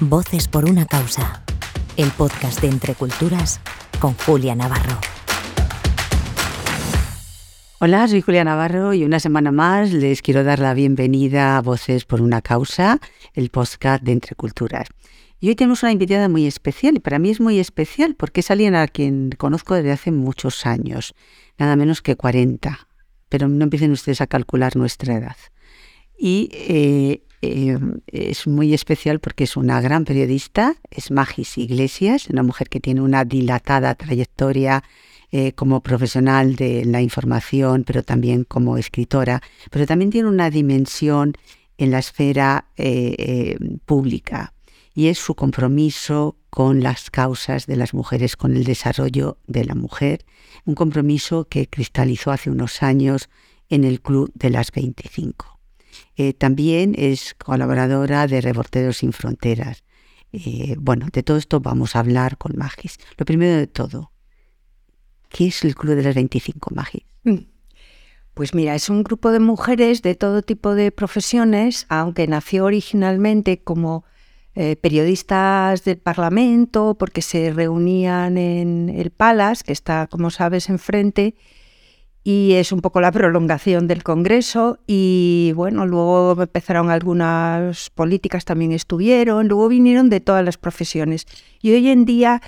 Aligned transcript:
Voces 0.00 0.46
por 0.46 0.68
una 0.68 0.84
causa. 0.84 1.42
El 1.96 2.10
podcast 2.10 2.60
de 2.60 2.68
Entre 2.68 2.94
Culturas 2.94 3.62
con 3.98 4.12
Julia 4.12 4.54
Navarro. 4.54 5.00
Hola, 7.80 8.06
soy 8.06 8.20
Julia 8.20 8.44
Navarro 8.44 8.92
y 8.92 9.04
una 9.04 9.20
semana 9.20 9.52
más 9.52 9.94
les 9.94 10.20
quiero 10.20 10.44
dar 10.44 10.58
la 10.58 10.74
bienvenida 10.74 11.56
a 11.56 11.62
Voces 11.62 12.04
por 12.04 12.20
una 12.20 12.42
causa, 12.42 13.00
el 13.32 13.48
podcast 13.48 14.02
de 14.04 14.12
Entre 14.12 14.34
Culturas. 14.34 14.86
Y 15.40 15.48
hoy 15.48 15.54
tenemos 15.54 15.82
una 15.82 15.92
invitada 15.92 16.28
muy 16.28 16.46
especial 16.46 16.96
y 16.96 17.00
para 17.00 17.18
mí 17.18 17.30
es 17.30 17.40
muy 17.40 17.58
especial 17.58 18.16
porque 18.16 18.40
es 18.40 18.50
alguien 18.50 18.74
a 18.74 18.88
quien 18.88 19.30
conozco 19.38 19.76
desde 19.76 19.92
hace 19.92 20.12
muchos 20.12 20.66
años, 20.66 21.14
nada 21.56 21.74
menos 21.74 22.02
que 22.02 22.16
40, 22.16 22.86
pero 23.30 23.48
no 23.48 23.64
empiecen 23.64 23.92
ustedes 23.92 24.20
a 24.20 24.26
calcular 24.26 24.76
nuestra 24.76 25.14
edad. 25.14 25.36
Y 26.18 26.50
eh, 26.52 27.25
eh, 27.42 27.78
es 28.06 28.46
muy 28.46 28.74
especial 28.74 29.20
porque 29.20 29.44
es 29.44 29.56
una 29.56 29.80
gran 29.80 30.04
periodista, 30.04 30.76
es 30.90 31.10
Magis 31.10 31.58
Iglesias, 31.58 32.28
una 32.28 32.42
mujer 32.42 32.68
que 32.68 32.80
tiene 32.80 33.00
una 33.00 33.24
dilatada 33.24 33.94
trayectoria 33.94 34.82
eh, 35.32 35.52
como 35.52 35.82
profesional 35.82 36.56
de 36.56 36.84
la 36.84 37.02
información, 37.02 37.84
pero 37.84 38.02
también 38.02 38.44
como 38.44 38.78
escritora, 38.78 39.42
pero 39.70 39.86
también 39.86 40.10
tiene 40.10 40.28
una 40.28 40.50
dimensión 40.50 41.34
en 41.78 41.90
la 41.90 41.98
esfera 41.98 42.66
eh, 42.76 43.56
pública 43.84 44.54
y 44.94 45.08
es 45.08 45.18
su 45.18 45.34
compromiso 45.34 46.38
con 46.48 46.82
las 46.82 47.10
causas 47.10 47.66
de 47.66 47.76
las 47.76 47.92
mujeres, 47.92 48.34
con 48.34 48.56
el 48.56 48.64
desarrollo 48.64 49.36
de 49.46 49.66
la 49.66 49.74
mujer, 49.74 50.24
un 50.64 50.74
compromiso 50.74 51.46
que 51.48 51.68
cristalizó 51.68 52.30
hace 52.30 52.50
unos 52.50 52.82
años 52.82 53.28
en 53.68 53.84
el 53.84 54.00
Club 54.00 54.32
de 54.34 54.48
las 54.48 54.72
25. 54.72 55.55
Eh, 56.16 56.32
también 56.32 56.94
es 56.96 57.34
colaboradora 57.34 58.26
de 58.26 58.40
Reporteros 58.40 58.98
Sin 58.98 59.12
Fronteras. 59.12 59.84
Eh, 60.32 60.76
bueno, 60.78 61.08
de 61.12 61.22
todo 61.22 61.36
esto 61.36 61.60
vamos 61.60 61.94
a 61.94 62.00
hablar 62.00 62.38
con 62.38 62.56
Magis. 62.56 62.98
Lo 63.16 63.24
primero 63.24 63.56
de 63.56 63.66
todo, 63.66 64.12
¿qué 65.28 65.48
es 65.48 65.64
el 65.64 65.74
Club 65.74 65.94
de 65.94 66.02
las 66.02 66.14
25 66.14 66.70
Magis? 66.74 67.04
Mm. 67.24 67.56
Pues 68.34 68.52
mira, 68.52 68.74
es 68.74 68.90
un 68.90 69.02
grupo 69.02 69.30
de 69.30 69.40
mujeres 69.40 70.02
de 70.02 70.14
todo 70.14 70.42
tipo 70.42 70.74
de 70.74 70.92
profesiones, 70.92 71.86
aunque 71.88 72.26
nació 72.26 72.66
originalmente 72.66 73.62
como 73.62 74.04
eh, 74.54 74.76
periodistas 74.76 75.84
del 75.84 75.98
Parlamento, 75.98 76.96
porque 76.98 77.22
se 77.22 77.50
reunían 77.50 78.36
en 78.36 78.90
el 78.90 79.10
Palace, 79.10 79.64
que 79.64 79.72
está, 79.72 80.06
como 80.06 80.30
sabes, 80.30 80.68
enfrente, 80.68 81.34
y 82.28 82.54
es 82.54 82.72
un 82.72 82.80
poco 82.80 83.00
la 83.00 83.12
prolongación 83.12 83.86
del 83.86 84.02
Congreso 84.02 84.80
y 84.84 85.52
bueno, 85.54 85.86
luego 85.86 86.42
empezaron 86.42 86.90
algunas 86.90 87.88
políticas 87.90 88.44
también 88.44 88.72
estuvieron, 88.72 89.46
luego 89.46 89.68
vinieron 89.68 90.10
de 90.10 90.18
todas 90.18 90.44
las 90.44 90.58
profesiones 90.58 91.26
y 91.62 91.72
hoy 91.72 91.88
en 91.88 92.04
día 92.04 92.42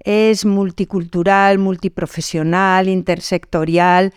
es 0.00 0.44
multicultural, 0.44 1.58
multiprofesional, 1.58 2.90
intersectorial, 2.90 4.12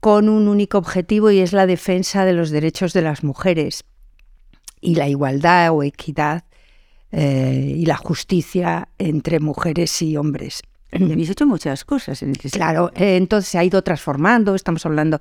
con 0.00 0.30
un 0.30 0.48
único 0.48 0.78
objetivo 0.78 1.30
y 1.30 1.40
es 1.40 1.52
la 1.52 1.66
defensa 1.66 2.24
de 2.24 2.32
los 2.32 2.48
derechos 2.48 2.94
de 2.94 3.02
las 3.02 3.22
mujeres 3.22 3.84
y 4.80 4.94
la 4.94 5.08
igualdad 5.08 5.72
o 5.72 5.82
equidad 5.82 6.44
eh, 7.12 7.74
y 7.76 7.84
la 7.84 7.98
justicia 7.98 8.88
entre 8.96 9.40
mujeres 9.40 10.00
y 10.00 10.16
hombres. 10.16 10.62
Habéis 10.94 11.30
hecho 11.30 11.46
muchas 11.46 11.84
cosas 11.84 12.22
en 12.22 12.30
el 12.30 12.38
Claro, 12.50 12.90
eh, 12.94 13.16
entonces 13.16 13.50
se 13.50 13.58
ha 13.58 13.64
ido 13.64 13.82
transformando, 13.82 14.54
estamos 14.54 14.84
hablando 14.86 15.20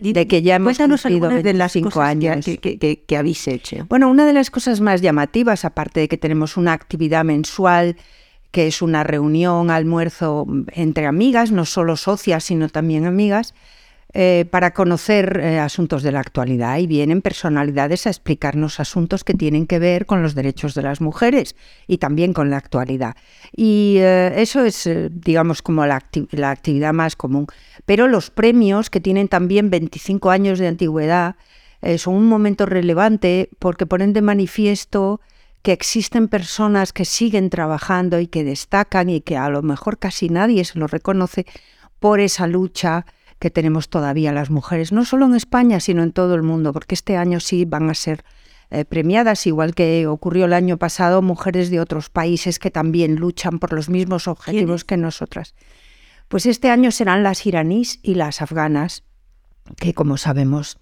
de 0.00 0.26
que 0.26 0.42
ya 0.42 0.56
hemos 0.56 0.78
cumplido 0.78 1.28
de 1.28 1.52
las 1.54 1.72
cinco 1.72 2.00
años 2.00 2.44
que, 2.44 3.02
que, 3.06 3.16
habéis 3.16 3.46
hecho. 3.48 3.86
Bueno, 3.88 4.08
una 4.08 4.24
de 4.24 4.32
las 4.32 4.50
cosas 4.50 4.80
más 4.80 5.00
llamativas, 5.00 5.64
aparte 5.64 6.00
de 6.00 6.08
que 6.08 6.16
tenemos 6.16 6.56
una 6.56 6.72
actividad 6.72 7.24
mensual 7.24 7.96
que 8.50 8.66
es 8.66 8.82
una 8.82 9.04
reunión, 9.04 9.70
almuerzo 9.70 10.46
entre 10.72 11.06
amigas, 11.06 11.52
no 11.52 11.64
solo 11.64 11.96
socias, 11.96 12.44
sino 12.44 12.68
también 12.68 13.06
amigas, 13.06 13.54
eh, 14.12 14.44
para 14.50 14.72
conocer 14.74 15.38
eh, 15.40 15.60
asuntos 15.60 16.02
de 16.02 16.10
la 16.10 16.18
actualidad 16.18 16.78
y 16.78 16.88
vienen 16.88 17.22
personalidades 17.22 18.08
a 18.08 18.10
explicarnos 18.10 18.80
asuntos 18.80 19.22
que 19.22 19.34
tienen 19.34 19.68
que 19.68 19.78
ver 19.78 20.04
con 20.04 20.20
los 20.20 20.34
derechos 20.34 20.74
de 20.74 20.82
las 20.82 21.00
mujeres 21.00 21.54
y 21.86 21.98
también 21.98 22.32
con 22.32 22.50
la 22.50 22.56
actualidad. 22.56 23.14
Y 23.54 23.98
eh, 23.98 24.32
eso 24.36 24.64
es, 24.64 24.90
digamos, 25.10 25.62
como 25.62 25.86
la, 25.86 26.04
la, 26.32 26.50
actividad 26.50 26.92
más 26.92 27.14
común. 27.14 27.46
Pero 27.86 28.08
los 28.08 28.30
premios, 28.30 28.90
que 28.90 29.00
tienen 29.00 29.28
también 29.28 29.70
25 29.70 30.30
años 30.30 30.58
de 30.58 30.66
antigüedad, 30.66 31.36
son 31.96 32.14
un 32.14 32.26
momento 32.26 32.66
relevante 32.66 33.48
porque 33.58 33.86
ponen 33.86 34.12
de 34.12 34.20
manifiesto 34.22 35.20
que 35.62 35.72
existen 35.72 36.28
personas 36.28 36.92
que 36.92 37.04
siguen 37.04 37.48
trabajando 37.48 38.18
y 38.18 38.26
que 38.26 38.44
destacan 38.44 39.08
y 39.08 39.20
que 39.20 39.36
a 39.36 39.48
lo 39.48 39.62
mejor 39.62 39.98
casi 39.98 40.28
nadie 40.28 40.64
se 40.64 40.78
lo 40.78 40.88
reconoce 40.88 41.46
por 42.00 42.20
esa 42.20 42.46
lucha 42.46 43.06
que 43.40 43.50
tenemos 43.50 43.88
todavía 43.88 44.32
las 44.32 44.50
mujeres, 44.50 44.92
no 44.92 45.04
solo 45.04 45.26
en 45.26 45.34
España, 45.34 45.80
sino 45.80 46.02
en 46.02 46.12
todo 46.12 46.34
el 46.34 46.42
mundo, 46.42 46.72
porque 46.72 46.94
este 46.94 47.16
año 47.16 47.40
sí 47.40 47.64
van 47.64 47.90
a 47.90 47.94
ser 47.94 48.22
eh, 48.70 48.84
premiadas, 48.84 49.46
igual 49.46 49.74
que 49.74 50.06
ocurrió 50.06 50.44
el 50.44 50.52
año 50.52 50.76
pasado, 50.76 51.22
mujeres 51.22 51.70
de 51.70 51.80
otros 51.80 52.10
países 52.10 52.58
que 52.58 52.70
también 52.70 53.16
luchan 53.16 53.58
por 53.58 53.72
los 53.72 53.88
mismos 53.88 54.28
objetivos 54.28 54.84
que 54.84 54.98
nosotras. 54.98 55.54
Pues 56.28 56.46
este 56.46 56.70
año 56.70 56.92
serán 56.92 57.22
las 57.22 57.44
iraníes 57.46 57.98
y 58.02 58.14
las 58.14 58.42
afganas, 58.42 59.02
que 59.76 59.94
como 59.94 60.18
sabemos 60.18 60.78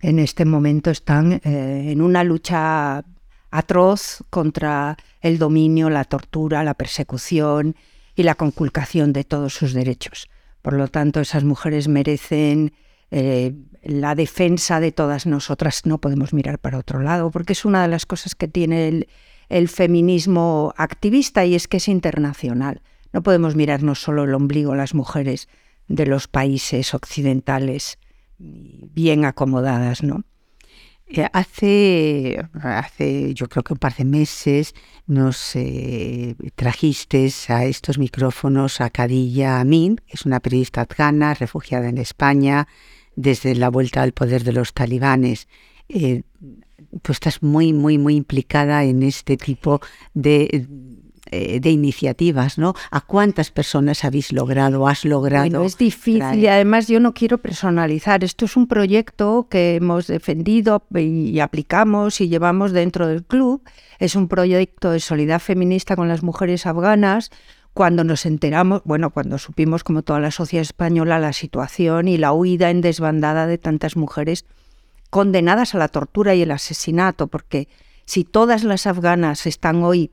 en 0.00 0.18
este 0.18 0.44
momento 0.44 0.90
están 0.90 1.40
eh, 1.44 1.86
en 1.88 2.02
una 2.02 2.24
lucha 2.24 3.02
atroz 3.50 4.22
contra 4.28 4.98
el 5.22 5.38
dominio, 5.38 5.88
la 5.88 6.04
tortura, 6.04 6.62
la 6.62 6.74
persecución 6.74 7.74
y 8.14 8.22
la 8.24 8.34
conculcación 8.34 9.12
de 9.14 9.24
todos 9.24 9.54
sus 9.54 9.72
derechos. 9.72 10.28
Por 10.62 10.74
lo 10.74 10.88
tanto, 10.88 11.20
esas 11.20 11.44
mujeres 11.44 11.88
merecen 11.88 12.72
eh, 13.10 13.52
la 13.82 14.14
defensa 14.14 14.80
de 14.80 14.92
todas 14.92 15.26
nosotras. 15.26 15.84
No 15.84 15.98
podemos 15.98 16.32
mirar 16.32 16.58
para 16.58 16.78
otro 16.78 17.00
lado, 17.00 17.30
porque 17.30 17.52
es 17.52 17.64
una 17.64 17.82
de 17.82 17.88
las 17.88 18.06
cosas 18.06 18.34
que 18.34 18.48
tiene 18.48 19.06
el, 19.48 19.68
feminismo 19.68 20.72
activista 20.78 21.44
y 21.44 21.54
es 21.54 21.68
que 21.68 21.76
es 21.76 21.88
internacional. 21.88 22.80
No 23.12 23.22
podemos 23.22 23.54
mirarnos 23.54 24.00
solo 24.00 24.24
el 24.24 24.34
ombligo 24.34 24.74
las 24.74 24.94
mujeres 24.94 25.48
de 25.88 26.06
los 26.06 26.26
países 26.26 26.94
occidentales 26.94 27.98
bien 28.38 29.24
acomodadas, 29.26 30.02
¿no? 30.02 30.24
Eh, 31.14 31.28
hace, 31.34 32.42
hace, 32.54 33.34
yo 33.34 33.46
creo 33.48 33.62
que 33.62 33.74
un 33.74 33.78
par 33.78 33.94
de 33.94 34.04
meses, 34.06 34.74
nos 35.06 35.56
eh, 35.56 36.34
trajiste 36.54 37.30
a 37.48 37.66
estos 37.66 37.98
micrófonos 37.98 38.80
a 38.80 38.88
Khadija 38.88 39.60
Amin, 39.60 39.96
que 39.96 40.14
es 40.14 40.24
una 40.24 40.40
periodista 40.40 40.80
afgana, 40.80 41.34
refugiada 41.34 41.90
en 41.90 41.98
España, 41.98 42.66
desde 43.14 43.54
la 43.54 43.68
vuelta 43.68 44.00
al 44.02 44.12
poder 44.12 44.42
de 44.42 44.52
los 44.52 44.72
talibanes. 44.72 45.48
Eh, 45.90 46.22
tú 47.02 47.12
estás 47.12 47.42
muy, 47.42 47.74
muy, 47.74 47.98
muy 47.98 48.16
implicada 48.16 48.84
en 48.84 49.02
este 49.02 49.36
tipo 49.36 49.80
de 50.14 50.66
eh, 51.34 51.60
de 51.60 51.70
iniciativas, 51.70 52.58
¿no? 52.58 52.74
¿A 52.90 53.00
cuántas 53.00 53.50
personas 53.50 54.04
habéis 54.04 54.32
logrado, 54.32 54.86
has 54.86 55.06
logrado? 55.06 55.48
Bueno, 55.48 55.64
es 55.64 55.78
difícil 55.78 56.38
y 56.38 56.46
además 56.46 56.88
yo 56.88 57.00
no 57.00 57.14
quiero 57.14 57.38
personalizar. 57.38 58.22
Esto 58.22 58.44
es 58.44 58.54
un 58.54 58.66
proyecto 58.66 59.46
que 59.48 59.76
hemos 59.76 60.08
defendido 60.08 60.84
y 60.94 61.40
aplicamos 61.40 62.20
y 62.20 62.28
llevamos 62.28 62.72
dentro 62.72 63.06
del 63.06 63.24
club. 63.24 63.62
Es 63.98 64.14
un 64.14 64.28
proyecto 64.28 64.90
de 64.90 65.00
solidaridad 65.00 65.40
feminista 65.40 65.96
con 65.96 66.06
las 66.06 66.22
mujeres 66.22 66.66
afganas 66.66 67.30
cuando 67.72 68.04
nos 68.04 68.26
enteramos, 68.26 68.82
bueno, 68.84 69.08
cuando 69.08 69.38
supimos 69.38 69.84
como 69.84 70.02
toda 70.02 70.20
la 70.20 70.32
sociedad 70.32 70.60
española 70.60 71.18
la 71.18 71.32
situación 71.32 72.08
y 72.08 72.18
la 72.18 72.32
huida 72.32 72.68
en 72.68 72.82
desbandada 72.82 73.46
de 73.46 73.56
tantas 73.56 73.96
mujeres 73.96 74.44
condenadas 75.08 75.74
a 75.74 75.78
la 75.78 75.88
tortura 75.88 76.34
y 76.34 76.42
el 76.42 76.50
asesinato, 76.50 77.28
porque 77.28 77.68
si 78.04 78.24
todas 78.24 78.64
las 78.64 78.86
afganas 78.86 79.46
están 79.46 79.82
hoy 79.82 80.10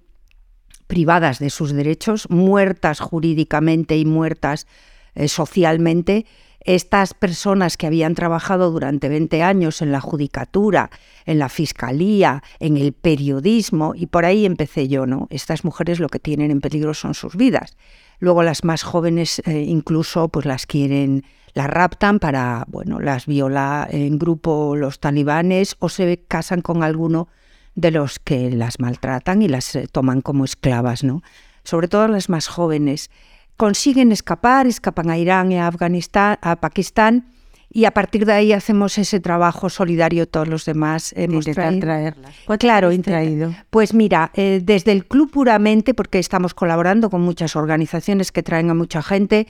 privadas 0.90 1.38
de 1.38 1.52
sus 1.52 1.72
derechos, 1.72 2.28
muertas 2.32 3.00
jurídicamente 3.00 3.96
y 3.96 4.06
muertas 4.06 4.66
eh, 5.14 5.28
socialmente, 5.28 6.26
estas 6.62 7.14
personas 7.14 7.78
que 7.78 7.86
habían 7.86 8.16
trabajado 8.16 8.72
durante 8.72 9.08
20 9.08 9.44
años 9.44 9.84
en 9.84 9.92
la 9.92 10.02
judicatura, 10.02 10.90
en 11.28 11.38
la 11.38 11.48
fiscalía, 11.48 12.42
en 12.60 12.76
el 12.76 12.94
periodismo, 12.94 13.94
y 13.96 14.08
por 14.08 14.26
ahí 14.26 14.48
empecé 14.48 14.88
yo, 14.88 15.06
¿no? 15.06 15.28
Estas 15.30 15.64
mujeres 15.64 16.00
lo 16.00 16.10
que 16.10 16.20
tienen 16.20 16.50
en 16.50 16.60
peligro 16.60 16.96
son 16.96 17.14
sus 17.14 17.36
vidas. 17.36 17.78
Luego 18.18 18.42
las 18.42 18.64
más 18.64 18.82
jóvenes 18.82 19.44
eh, 19.46 19.62
incluso 19.62 20.30
pues 20.30 20.48
las 20.48 20.66
quieren, 20.66 21.24
las 21.54 21.68
raptan 21.68 22.18
para, 22.18 22.66
bueno, 22.68 23.00
las 23.00 23.28
viola 23.28 23.88
en 23.92 24.18
grupo 24.18 24.76
los 24.76 25.00
talibanes 25.00 25.76
o 25.78 25.88
se 25.88 26.24
casan 26.28 26.62
con 26.62 26.82
alguno 26.82 27.28
de 27.76 27.92
los 27.92 28.20
que 28.20 28.52
las 28.52 28.80
maltratan 28.80 29.42
y 29.42 29.48
las 29.48 29.76
eh, 29.76 29.88
toman 29.92 30.22
como 30.22 30.46
esclavas, 30.46 31.04
¿no? 31.04 31.22
Sobre 31.64 31.88
todo 31.88 32.08
las 32.08 32.30
más 32.30 32.48
jóvenes. 32.48 33.10
Consiguen 33.58 34.12
escapar, 34.12 34.68
escapan 34.68 35.10
a 35.10 35.18
Irán 35.18 35.52
y 35.52 35.58
a 35.58 35.68
Afganistán, 35.68 36.38
a 36.42 36.56
Pakistán 36.58 37.26
y 37.72 37.86
a 37.86 37.92
partir 37.92 38.26
de 38.26 38.34
ahí 38.34 38.52
hacemos 38.52 38.98
ese 38.98 39.20
trabajo 39.20 39.70
solidario 39.70 40.28
todos 40.28 40.48
los 40.48 40.66
demás. 40.66 41.14
Hemos 41.16 41.46
traído, 41.46 41.82
traerlas. 41.82 42.36
claro, 42.60 42.90
traído? 43.02 43.54
Pues 43.70 43.94
mira, 43.94 44.32
eh, 44.34 44.60
desde 44.64 44.92
el 44.92 45.06
club 45.06 45.30
puramente, 45.30 45.94
porque 45.94 46.18
estamos 46.18 46.56
colaborando 46.56 47.12
con 47.12 47.22
muchas 47.22 47.56
organizaciones 47.56 48.32
que 48.32 48.42
traen 48.42 48.72
a 48.72 48.74
mucha 48.74 49.04
gente, 49.04 49.46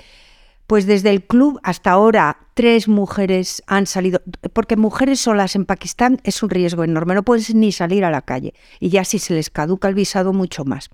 pues 0.69 0.85
desde 0.85 1.09
el 1.09 1.25
club 1.25 1.59
hasta 1.63 1.89
ahora 1.89 2.37
tres 2.53 2.87
mujeres 2.87 3.63
han 3.65 3.87
salido, 3.87 4.21
porque 4.53 4.75
mujeres 4.75 5.19
solas 5.19 5.55
en 5.55 5.65
Pakistán 5.65 6.19
es 6.23 6.43
un 6.43 6.51
riesgo 6.51 6.83
enorme, 6.83 7.15
no 7.15 7.23
puedes 7.23 7.55
ni 7.55 7.71
salir 7.71 8.05
a 8.05 8.11
la 8.11 8.21
calle 8.21 8.53
y 8.79 8.89
ya 8.89 9.03
si 9.03 9.17
se 9.17 9.33
les 9.33 9.49
caduca 9.49 9.87
el 9.87 9.95
visado 9.95 10.31
mucho 10.31 10.65
más. 10.65 10.91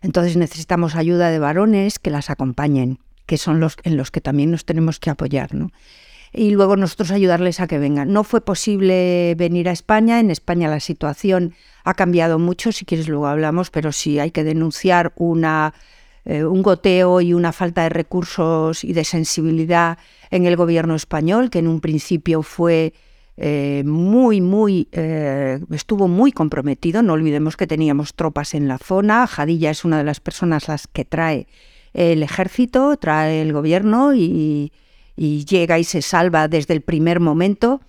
Entonces 0.00 0.38
necesitamos 0.38 0.94
ayuda 0.94 1.28
de 1.28 1.38
varones 1.38 1.98
que 1.98 2.08
las 2.08 2.30
acompañen, 2.30 3.00
que 3.26 3.36
son 3.36 3.60
los 3.60 3.76
en 3.82 3.98
los 3.98 4.10
que 4.10 4.22
también 4.22 4.50
nos 4.50 4.64
tenemos 4.64 4.98
que 4.98 5.10
apoyar, 5.10 5.54
¿no? 5.54 5.70
Y 6.32 6.52
luego 6.52 6.78
nosotros 6.78 7.10
ayudarles 7.10 7.60
a 7.60 7.66
que 7.66 7.78
vengan. 7.78 8.14
No 8.14 8.24
fue 8.24 8.40
posible 8.40 9.34
venir 9.36 9.68
a 9.68 9.72
España. 9.72 10.20
En 10.20 10.30
España 10.30 10.68
la 10.68 10.80
situación 10.80 11.54
ha 11.84 11.92
cambiado 11.92 12.38
mucho. 12.38 12.72
Si 12.72 12.86
quieres 12.86 13.08
luego 13.08 13.26
hablamos, 13.26 13.70
pero 13.70 13.92
sí 13.92 14.18
hay 14.18 14.30
que 14.30 14.42
denunciar 14.42 15.12
una 15.16 15.74
eh, 16.24 16.44
un 16.44 16.62
goteo 16.62 17.20
y 17.20 17.34
una 17.34 17.52
falta 17.52 17.82
de 17.82 17.90
recursos 17.90 18.82
y 18.82 18.92
de 18.92 19.04
sensibilidad 19.04 19.98
en 20.30 20.46
el 20.46 20.56
gobierno 20.56 20.94
español, 20.94 21.50
que 21.50 21.58
en 21.58 21.68
un 21.68 21.80
principio 21.80 22.42
fue 22.42 22.94
eh, 23.36 23.82
muy, 23.84 24.40
muy, 24.40 24.88
eh, 24.92 25.60
estuvo 25.70 26.08
muy 26.08 26.32
comprometido. 26.32 27.02
No 27.02 27.12
olvidemos 27.12 27.56
que 27.56 27.66
teníamos 27.66 28.14
tropas 28.14 28.54
en 28.54 28.68
la 28.68 28.78
zona. 28.78 29.26
Jadilla 29.26 29.70
es 29.70 29.84
una 29.84 29.98
de 29.98 30.04
las 30.04 30.20
personas 30.20 30.68
las 30.68 30.86
que 30.86 31.04
trae 31.04 31.46
el 31.92 32.22
ejército, 32.22 32.96
trae 32.96 33.42
el 33.42 33.52
gobierno 33.52 34.14
y 34.14 34.72
llega 35.16 35.78
y 35.78 35.84
se 35.84 36.02
salva 36.02 36.48
desde 36.48 36.74
el 36.74 36.80
primer 36.80 37.20
momento. 37.20 37.80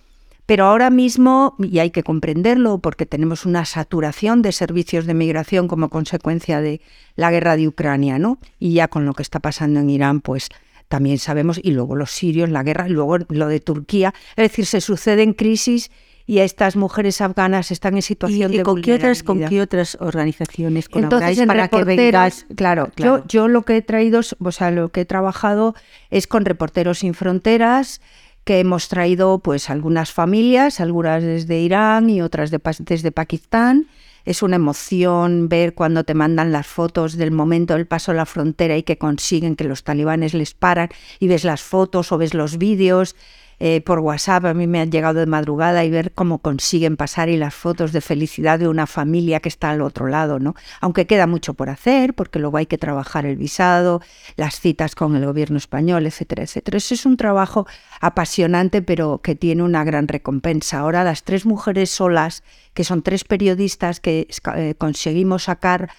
Pero 0.46 0.66
ahora 0.66 0.90
mismo, 0.90 1.56
y 1.58 1.80
hay 1.80 1.90
que 1.90 2.04
comprenderlo 2.04 2.78
porque 2.78 3.04
tenemos 3.04 3.44
una 3.46 3.64
saturación 3.64 4.42
de 4.42 4.52
servicios 4.52 5.04
de 5.06 5.14
migración 5.14 5.66
como 5.66 5.90
consecuencia 5.90 6.60
de 6.60 6.80
la 7.16 7.32
guerra 7.32 7.56
de 7.56 7.66
Ucrania, 7.66 8.18
¿no? 8.18 8.38
Y 8.60 8.74
ya 8.74 8.86
con 8.86 9.04
lo 9.04 9.14
que 9.14 9.22
está 9.22 9.40
pasando 9.40 9.80
en 9.80 9.90
Irán, 9.90 10.20
pues 10.20 10.48
también 10.88 11.18
sabemos, 11.18 11.58
y 11.60 11.72
luego 11.72 11.96
los 11.96 12.12
sirios, 12.12 12.48
la 12.48 12.62
guerra, 12.62 12.88
y 12.88 12.92
luego 12.92 13.18
lo 13.28 13.48
de 13.48 13.58
Turquía. 13.58 14.14
Es 14.36 14.50
decir, 14.50 14.66
se 14.66 14.80
suceden 14.80 15.32
crisis 15.32 15.90
y 16.26 16.38
estas 16.38 16.76
mujeres 16.76 17.20
afganas 17.20 17.70
están 17.70 17.96
en 17.96 18.02
situación 18.02 18.52
¿Y, 18.52 18.58
de 18.58 18.62
con 18.64 18.82
qué 18.82 18.94
otras 18.94 19.22
con 19.22 19.40
qué 19.40 19.60
otras 19.60 19.96
organizaciones 20.00 20.88
colaboráis 20.88 21.40
para 21.46 21.68
que 21.68 21.84
vengas 21.84 22.46
claro, 22.56 22.90
claro, 22.94 23.18
Yo, 23.18 23.26
yo 23.28 23.48
lo 23.48 23.62
que 23.62 23.76
he 23.76 23.82
traído 23.82 24.20
o 24.40 24.52
sea 24.52 24.72
lo 24.72 24.88
que 24.88 25.02
he 25.02 25.04
trabajado 25.04 25.76
es 26.10 26.26
con 26.26 26.44
reporteros 26.44 26.98
sin 26.98 27.14
fronteras 27.14 28.00
que 28.46 28.60
hemos 28.60 28.86
traído 28.86 29.40
pues 29.40 29.70
algunas 29.70 30.12
familias, 30.12 30.78
algunas 30.78 31.20
desde 31.20 31.58
Irán 31.58 32.08
y 32.08 32.22
otras 32.22 32.52
desde 32.52 33.10
Pakistán. 33.10 33.88
Es 34.24 34.40
una 34.40 34.54
emoción 34.54 35.48
ver 35.48 35.74
cuando 35.74 36.04
te 36.04 36.14
mandan 36.14 36.52
las 36.52 36.68
fotos 36.68 37.16
del 37.16 37.32
momento 37.32 37.74
del 37.74 37.88
paso 37.88 38.12
a 38.12 38.14
la 38.14 38.24
frontera 38.24 38.76
y 38.76 38.84
que 38.84 38.98
consiguen 38.98 39.56
que 39.56 39.64
los 39.64 39.82
talibanes 39.82 40.32
les 40.32 40.54
paran 40.54 40.90
y 41.18 41.26
ves 41.26 41.42
las 41.42 41.60
fotos 41.60 42.12
o 42.12 42.18
ves 42.18 42.34
los 42.34 42.56
vídeos 42.56 43.16
eh, 43.58 43.80
por 43.80 44.00
WhatsApp, 44.00 44.44
a 44.44 44.54
mí 44.54 44.66
me 44.66 44.80
han 44.80 44.90
llegado 44.90 45.20
de 45.20 45.26
madrugada 45.26 45.84
y 45.84 45.90
ver 45.90 46.12
cómo 46.12 46.38
consiguen 46.38 46.96
pasar 46.96 47.28
y 47.28 47.36
las 47.36 47.54
fotos 47.54 47.92
de 47.92 48.00
felicidad 48.00 48.58
de 48.58 48.68
una 48.68 48.86
familia 48.86 49.40
que 49.40 49.48
está 49.48 49.70
al 49.70 49.80
otro 49.80 50.08
lado, 50.08 50.38
¿no? 50.38 50.54
Aunque 50.80 51.06
queda 51.06 51.26
mucho 51.26 51.54
por 51.54 51.70
hacer, 51.70 52.14
porque 52.14 52.38
luego 52.38 52.58
hay 52.58 52.66
que 52.66 52.76
trabajar 52.76 53.24
el 53.24 53.36
visado, 53.36 54.02
las 54.36 54.60
citas 54.60 54.94
con 54.94 55.16
el 55.16 55.24
gobierno 55.24 55.56
español, 55.56 56.06
etcétera, 56.06 56.42
etcétera. 56.42 56.76
Es 56.76 57.06
un 57.06 57.16
trabajo 57.16 57.66
apasionante, 58.00 58.82
pero 58.82 59.20
que 59.22 59.34
tiene 59.34 59.62
una 59.62 59.84
gran 59.84 60.06
recompensa. 60.08 60.80
Ahora 60.80 61.02
las 61.04 61.24
tres 61.24 61.46
mujeres 61.46 61.90
solas, 61.90 62.42
que 62.74 62.84
son 62.84 63.02
tres 63.02 63.24
periodistas 63.24 64.00
que 64.00 64.28
eh, 64.54 64.74
conseguimos 64.76 65.44
sacar 65.44 65.90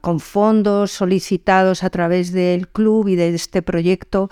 con 0.00 0.18
fondos 0.18 0.90
solicitados 0.90 1.84
a 1.84 1.90
través 1.90 2.32
del 2.32 2.66
club 2.66 3.06
y 3.06 3.14
de 3.14 3.32
este 3.32 3.62
proyecto, 3.62 4.30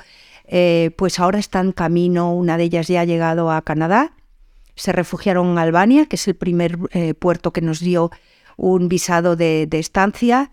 eh, 0.48 0.92
pues 0.96 1.18
ahora 1.18 1.38
están 1.38 1.72
camino, 1.72 2.32
una 2.32 2.56
de 2.56 2.64
ellas 2.64 2.88
ya 2.88 3.00
ha 3.00 3.04
llegado 3.04 3.50
a 3.50 3.62
Canadá, 3.62 4.12
se 4.76 4.92
refugiaron 4.92 5.48
en 5.50 5.58
Albania, 5.58 6.06
que 6.06 6.16
es 6.16 6.28
el 6.28 6.36
primer 6.36 6.78
eh, 6.92 7.14
puerto 7.14 7.52
que 7.52 7.62
nos 7.62 7.80
dio 7.80 8.10
un 8.56 8.88
visado 8.88 9.34
de, 9.34 9.68
estancia, 9.72 10.50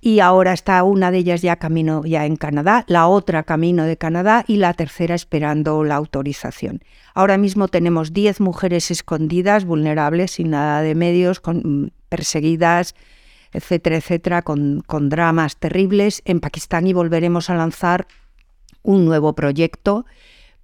y 0.00 0.20
ahora 0.20 0.52
está 0.52 0.82
una 0.84 1.10
de 1.10 1.18
ellas 1.18 1.42
ya 1.42 1.56
camino 1.56 2.04
ya 2.04 2.24
en 2.24 2.36
Canadá, 2.36 2.84
la 2.88 3.08
otra 3.08 3.42
camino 3.42 3.84
de 3.84 3.96
Canadá 3.96 4.44
y 4.46 4.56
la 4.56 4.72
tercera 4.74 5.14
esperando 5.14 5.82
la 5.82 5.96
autorización. 5.96 6.82
Ahora 7.14 7.36
mismo 7.36 7.68
tenemos 7.68 8.12
10 8.12 8.40
mujeres 8.40 8.90
escondidas, 8.90 9.64
vulnerables, 9.64 10.32
sin 10.32 10.50
nada 10.50 10.82
de 10.82 10.94
medios, 10.94 11.40
con, 11.40 11.92
perseguidas, 12.08 12.94
etcétera, 13.52 13.96
etcétera, 13.96 14.42
con 14.42 15.08
dramas 15.08 15.56
terribles 15.56 16.22
en 16.24 16.40
Pakistán 16.40 16.86
y 16.86 16.92
volveremos 16.92 17.50
a 17.50 17.56
lanzar 17.56 18.06
un 18.82 19.04
nuevo 19.04 19.34
proyecto 19.34 20.06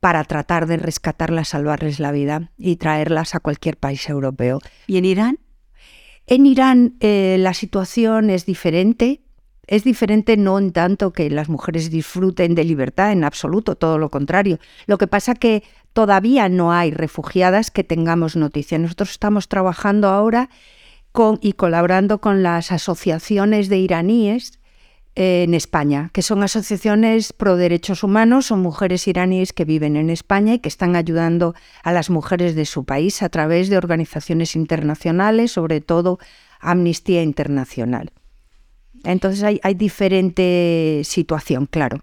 para 0.01 0.23
tratar 0.25 0.67
de 0.67 0.77
rescatarlas, 0.77 1.49
salvarles 1.49 1.99
la 1.99 2.13
vida 2.13 2.51
y 2.59 2.77
traerlas 2.77 3.35
a 3.35 3.41
cualquier 3.41 3.79
país 3.79 4.09
europeo. 4.09 4.61
¿Y 4.87 4.99
en 4.99 5.07
Irán? 5.07 5.39
En 6.27 6.45
Irán 6.45 6.97
eh, 7.01 7.37
la 7.39 7.55
situación 7.55 8.29
es 8.29 8.45
diferente. 8.45 9.23
Es 9.67 9.83
diferente 9.83 10.37
no 10.37 10.59
en 10.59 10.73
tanto 10.73 11.15
que 11.15 11.31
las 11.31 11.49
mujeres 11.49 11.91
disfruten 11.91 12.55
de 12.55 12.65
libertad, 12.65 13.13
en 13.13 13.25
absoluto, 13.25 13.77
todo 13.77 13.97
lo 13.97 14.11
contrario. 14.11 14.59
Lo 14.87 14.99
que 14.99 15.07
pasa 15.07 15.35
que 15.35 15.63
todavía 15.95 16.51
no 16.51 16.71
hay 16.71 16.91
refugiadas 16.91 17.71
que 17.71 17.83
tengamos 17.83 18.37
noticia. 18.37 18.79
Nosotros 18.79 19.13
estamos 19.13 19.49
trabajando 19.49 20.09
ahora 20.09 20.51
con, 21.13 21.39
y 21.41 21.55
colaborando 21.55 22.21
con 22.21 22.43
las 22.43 22.73
asociaciones 22.73 23.71
de 23.71 23.79
iraníes 23.79 24.59
en 25.17 25.55
España, 25.55 26.11
que 26.13 26.23
son 26.23 26.43
asociaciones 26.43 27.33
pro 27.33 27.57
derechos 27.57 28.03
humanos, 28.03 28.47
son 28.47 28.61
mujeres 28.61 29.07
iraníes 29.07 29.53
que 29.53 29.65
viven 29.65 29.97
en 29.97 30.11
España 30.11 30.55
y 30.55 30.59
que 30.59 30.69
están 30.69 30.97
ayudando 30.97 31.55
a 31.83 31.93
las 31.93 32.11
mujeres 32.11 32.55
de 32.57 32.67
su 32.67 32.85
país 32.85 33.23
a 33.23 33.29
través 33.29 33.69
de 33.69 33.77
organizaciones 33.77 34.57
internacionales, 34.57 35.53
sobre 35.53 35.81
todo 35.81 36.19
Amnistía 36.61 37.23
Internacional. 37.23 38.11
Entonces 39.05 39.43
hay, 39.45 39.61
hay 39.63 39.75
diferente 39.75 41.03
situación, 41.05 41.67
claro. 41.67 41.99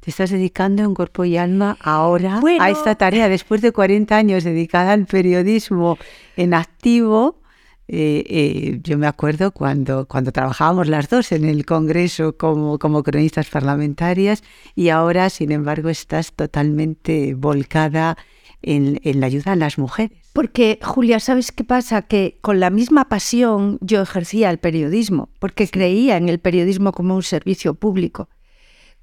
Te 0.00 0.10
estás 0.10 0.30
dedicando 0.30 0.82
en 0.82 0.94
cuerpo 0.94 1.24
y 1.24 1.38
alma 1.38 1.78
ahora 1.80 2.40
a 2.60 2.70
esta 2.70 2.94
tarea, 2.94 3.30
después 3.30 3.62
de 3.62 3.72
40 3.72 4.14
años 4.14 4.44
dedicada 4.44 4.92
al 4.92 5.06
periodismo 5.06 5.96
en 6.36 6.52
activo, 6.52 7.40
eh, 7.86 8.24
eh, 8.26 8.80
yo 8.82 8.96
me 8.96 9.06
acuerdo 9.06 9.50
cuando, 9.50 10.06
cuando 10.06 10.32
trabajábamos 10.32 10.88
las 10.88 11.08
dos 11.10 11.32
en 11.32 11.44
el 11.44 11.66
Congreso 11.66 12.36
como, 12.36 12.78
como 12.78 13.02
cronistas 13.02 13.50
parlamentarias 13.50 14.42
y 14.74 14.88
ahora, 14.88 15.28
sin 15.28 15.52
embargo, 15.52 15.90
estás 15.90 16.32
totalmente 16.32 17.34
volcada 17.34 18.16
en, 18.62 19.00
en, 19.04 19.20
la 19.20 19.26
ayuda 19.26 19.52
a 19.52 19.56
las 19.56 19.76
mujeres. 19.76 20.16
Porque, 20.32 20.78
Julia, 20.82 21.20
¿sabes 21.20 21.52
qué 21.52 21.64
pasa? 21.64 22.02
Que 22.02 22.38
con 22.40 22.58
la 22.58 22.70
misma 22.70 23.08
pasión 23.10 23.78
yo 23.82 24.00
ejercía 24.00 24.50
el 24.50 24.58
periodismo, 24.58 25.28
porque 25.38 25.68
creía 25.68 26.16
en 26.16 26.30
el 26.30 26.38
periodismo 26.38 26.92
como 26.92 27.14
un 27.14 27.22
servicio 27.22 27.74
público 27.74 28.28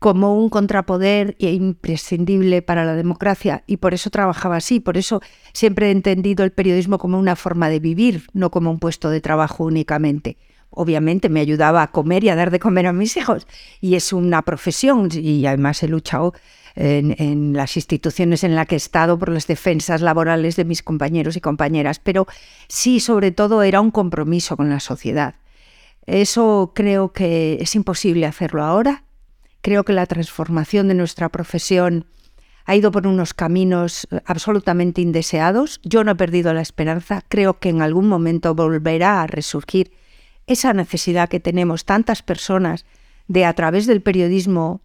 como 0.02 0.36
un 0.36 0.50
contrapoder 0.50 1.36
imprescindible 1.38 2.64
para 2.64 2.86
la 2.86 2.96
democracia 2.96 3.64
y 3.68 3.78
por 3.78 3.94
eso 3.94 4.10
trabajaba 4.10 4.56
así, 4.56 4.80
por 4.80 4.98
eso 4.98 5.22
siempre 5.54 5.90
he 5.90 5.92
entendido 5.92 6.44
el 6.44 6.52
periodismo 6.52 6.98
como 6.98 7.20
una 7.20 7.36
forma 7.36 7.70
de 7.70 7.80
vivir, 7.80 8.26
no 8.34 8.50
como 8.50 8.72
un 8.72 8.80
puesto 8.80 9.12
de 9.12 9.22
trabajo 9.22 9.64
únicamente. 9.64 10.38
Obviamente 10.72 11.30
me 11.30 11.40
ayudaba 11.40 11.84
a 11.84 11.92
comer 11.92 12.24
y 12.24 12.30
a 12.30 12.36
dar 12.36 12.50
de 12.50 12.58
comer 12.58 12.88
a 12.88 12.94
mis 12.94 13.16
hijos 13.16 13.46
y 13.80 13.94
es 13.94 14.12
una 14.12 14.42
profesión 14.42 15.10
y 15.14 15.46
además 15.46 15.84
he 15.84 15.88
luchado 15.88 16.34
en, 16.74 17.16
en, 17.20 17.54
las 17.54 17.76
instituciones 17.76 18.44
en 18.44 18.56
las 18.56 18.66
que 18.66 18.74
he 18.74 18.78
estado 18.78 19.20
por 19.20 19.30
las 19.30 19.46
defensas 19.46 20.02
laborales 20.02 20.56
de 20.56 20.66
mis 20.66 20.82
compañeros 20.82 21.36
y 21.36 21.42
compañeras, 21.42 22.00
pero 22.00 22.26
sí, 22.68 23.02
sobre 23.02 23.30
todo, 23.30 23.62
era 23.62 23.82
un 23.82 23.92
compromiso 23.92 24.58
con 24.58 24.68
la 24.68 24.80
sociedad. 24.80 25.36
Eso 26.08 26.72
creo 26.74 27.14
que 27.14 27.60
es 27.62 27.76
imposible 27.76 28.26
hacerlo 28.26 28.64
ahora 28.64 29.04
Creo 29.62 29.84
que 29.84 29.94
la 29.94 30.06
transformación 30.06 30.88
de 30.88 30.96
nuestra 30.96 31.30
profesión 31.30 32.06
ha 32.66 32.76
ido 32.76 32.92
por 32.92 33.08
unos 33.08 33.34
caminos 33.34 34.08
eh, 34.12 34.22
absolutamente 34.26 35.02
indeseados. 35.02 35.80
Yo 35.84 36.04
no 36.04 36.12
he 36.12 36.16
perdido 36.16 36.54
la 36.54 36.62
esperanza. 36.62 37.24
Creo 37.28 37.60
que 37.60 37.70
en 37.70 37.82
algún 37.82 38.08
momento 38.08 38.56
volverá 38.56 39.22
a 39.22 39.28
resurgir 39.28 39.92
esa 40.48 40.74
necesidad 40.74 41.30
que 41.30 41.40
tenemos 41.40 41.86
tantas 41.86 42.22
personas 42.22 42.86
de 43.28 43.46
a 43.46 43.54
través 43.54 43.86
del 43.86 44.02
periodismo 44.02 44.82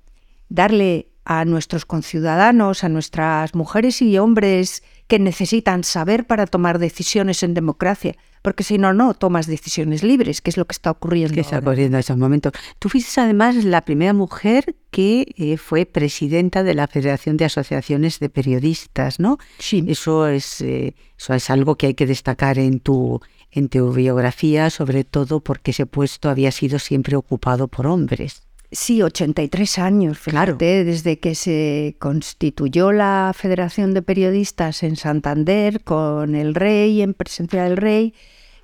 darle 0.49 1.09
a 1.25 1.45
nuestros 1.45 1.85
conciudadanos, 1.85 2.85
a 2.85 2.89
nuestras 2.89 3.55
mujeres 3.55 4.01
y 4.01 4.17
hombres 4.17 4.85
que 5.09 5.19
necesitan 5.19 5.83
saber 5.83 6.27
para 6.27 6.47
tomar 6.47 6.79
decisiones 6.79 7.43
en 7.43 7.55
democracia, 7.55 8.15
porque 8.47 8.63
si 8.63 8.79
no, 8.79 8.95
no 8.95 9.13
tomas 9.13 9.49
decisiones 9.49 10.05
libres, 10.05 10.41
que 10.41 10.51
es 10.51 10.57
lo 10.57 10.67
que 10.67 10.73
está 10.73 10.93
ocurriendo. 10.93 11.35
Que 11.35 11.41
está 11.41 11.59
ocurriendo 11.59 11.97
en 11.97 11.99
estos 11.99 12.17
momentos. 12.17 12.53
Tú 12.79 12.89
fuiste 12.89 13.21
además 13.21 13.57
la 13.65 13.81
primera 13.81 14.13
mujer 14.13 14.77
que 14.93 15.35
eh, 15.37 15.57
fue 15.57 15.85
presidenta 15.85 16.63
de 16.63 16.75
la 16.75 16.87
Federación 16.87 17.37
de 17.39 17.47
Asociaciones 17.47 18.21
de 18.21 18.29
Periodistas, 18.29 19.19
¿no? 19.19 19.39
Sí. 19.59 19.85
Eso 19.89 20.29
es, 20.29 20.61
eh, 20.61 20.95
eso 21.19 21.35
es 21.35 21.51
algo 21.51 21.75
que 21.75 21.89
hay 21.89 21.95
que 21.95 22.07
destacar 22.07 22.61
en 22.61 22.79
tu, 22.79 23.21
en 23.51 23.69
tu 23.69 23.93
biografía, 23.93 24.71
sobre 24.71 25.03
todo 25.03 25.41
porque 25.41 25.73
ese 25.73 25.87
puesto 25.87 26.29
había 26.29 26.53
sido 26.53 26.79
siempre 26.79 27.17
ocupado 27.17 27.67
por 27.67 27.89
hombres. 27.89 28.45
Sí, 28.71 29.03
83 29.03 29.79
años, 29.81 30.19
claro. 30.21 30.55
desde 30.57 31.19
que 31.19 31.35
se 31.35 31.97
constituyó 31.99 32.93
la 32.93 33.33
Federación 33.35 33.93
de 33.93 34.03
Periodistas 34.03 34.85
en 34.85 34.95
Santander 34.95 35.83
con 35.83 36.37
el 36.37 36.55
rey, 36.55 37.03
en 37.03 37.13
presencia 37.13 37.65
del 37.65 37.77
rey, 37.77 38.15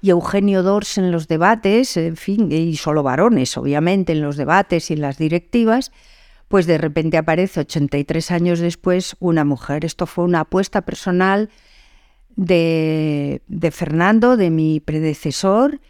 y 0.03 0.11
Eugenio 0.11 0.65
Dors 0.65 0.99
en 0.99 1.13
los 1.13 1.29
debates, 1.29 1.97
en 1.97 2.17
fin, 2.17 2.51
y 2.51 2.77
solo 2.77 3.05
varones, 3.05 3.57
obviamente, 3.57 4.13
en 4.13 4.21
los 4.21 4.37
debates 4.37 4.91
y 4.91 4.95
en 4.95 5.01
las 5.01 5.17
directivas, 5.17 5.93
pues 6.49 6.67
de 6.67 6.77
repente 6.77 7.17
aparece 7.17 7.61
83 7.61 8.33
años 8.33 8.59
después 8.59 9.17
una 9.21 9.45
mujer. 9.45 9.85
Esto 9.85 10.07
fue 10.07 10.25
una 10.25 10.41
apuesta 10.41 10.83
personal 10.83 11.51
de, 12.35 13.43
de 13.47 13.71
Fernando, 13.71 14.37
de 14.37 14.51
mi 14.51 14.81
predecesor, 14.81 15.81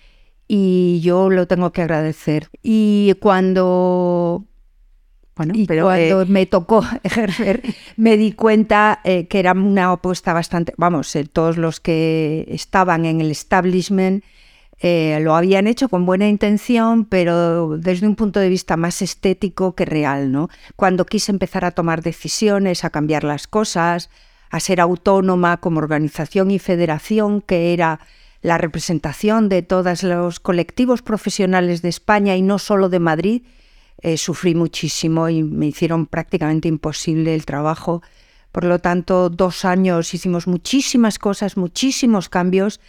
y 0.46 1.00
yo 1.02 1.30
lo 1.30 1.48
tengo 1.48 1.72
que 1.72 1.80
agradecer. 1.80 2.50
Y 2.62 3.14
cuando 3.18 4.44
bueno, 5.36 5.54
y 5.56 5.66
pero 5.66 5.84
cuando 5.84 6.22
eh, 6.22 6.26
me 6.26 6.46
tocó 6.46 6.84
ejercer, 7.02 7.62
me 7.96 8.16
di 8.16 8.32
cuenta 8.32 9.00
eh, 9.04 9.26
que 9.26 9.38
era 9.38 9.52
una 9.52 9.92
apuesta 9.92 10.32
bastante, 10.32 10.74
vamos, 10.76 11.14
eh, 11.16 11.24
todos 11.24 11.56
los 11.56 11.80
que 11.80 12.46
estaban 12.48 13.06
en 13.06 13.20
el 13.20 13.30
establishment 13.30 14.24
lo 14.84 15.36
habían 15.36 15.68
hecho 15.68 15.88
con 15.88 16.06
buena 16.06 16.28
intención, 16.28 17.04
pero 17.04 17.78
desde 17.78 18.04
un 18.08 18.16
punto 18.16 18.40
de 18.40 18.48
vista 18.48 18.76
más 18.76 19.00
estético 19.00 19.76
que 19.76 19.84
real, 19.84 20.32
¿no? 20.32 20.48
Cuando 20.74 21.06
quise 21.06 21.30
empezar 21.30 21.64
a 21.64 21.70
tomar 21.70 22.02
decisiones, 22.02 22.84
a 22.84 22.90
cambiar 22.90 23.22
las 23.22 23.46
cosas, 23.46 24.10
a 24.50 24.58
ser 24.58 24.80
autónoma 24.80 25.58
como 25.58 25.78
organización 25.78 26.50
y 26.50 26.58
federación, 26.58 27.42
que 27.42 27.72
era 27.72 28.00
la 28.40 28.58
representación 28.58 29.48
de 29.48 29.62
todos 29.62 30.02
los 30.02 30.40
colectivos 30.40 31.00
profesionales 31.00 31.80
de 31.80 31.88
España 31.88 32.34
y 32.34 32.42
no 32.42 32.58
solo 32.58 32.88
de 32.88 32.98
Madrid, 32.98 33.42
eh, 34.02 34.16
sufrí 34.16 34.56
muchísimo 34.56 35.28
y 35.28 35.44
me 35.44 35.66
hicieron 35.66 36.06
prácticamente 36.06 36.66
imposible 36.66 37.34
el 37.34 37.46
trabajo. 37.46 38.02
Por 38.50 38.64
lo 38.64 38.80
tanto, 38.80 39.30
dos 39.30 39.64
años 39.64 40.12
hicimos 40.12 40.48
muchísimas 40.48 41.20
cosas, 41.20 41.56
muchísimos 41.56 42.28
cambios, 42.28 42.80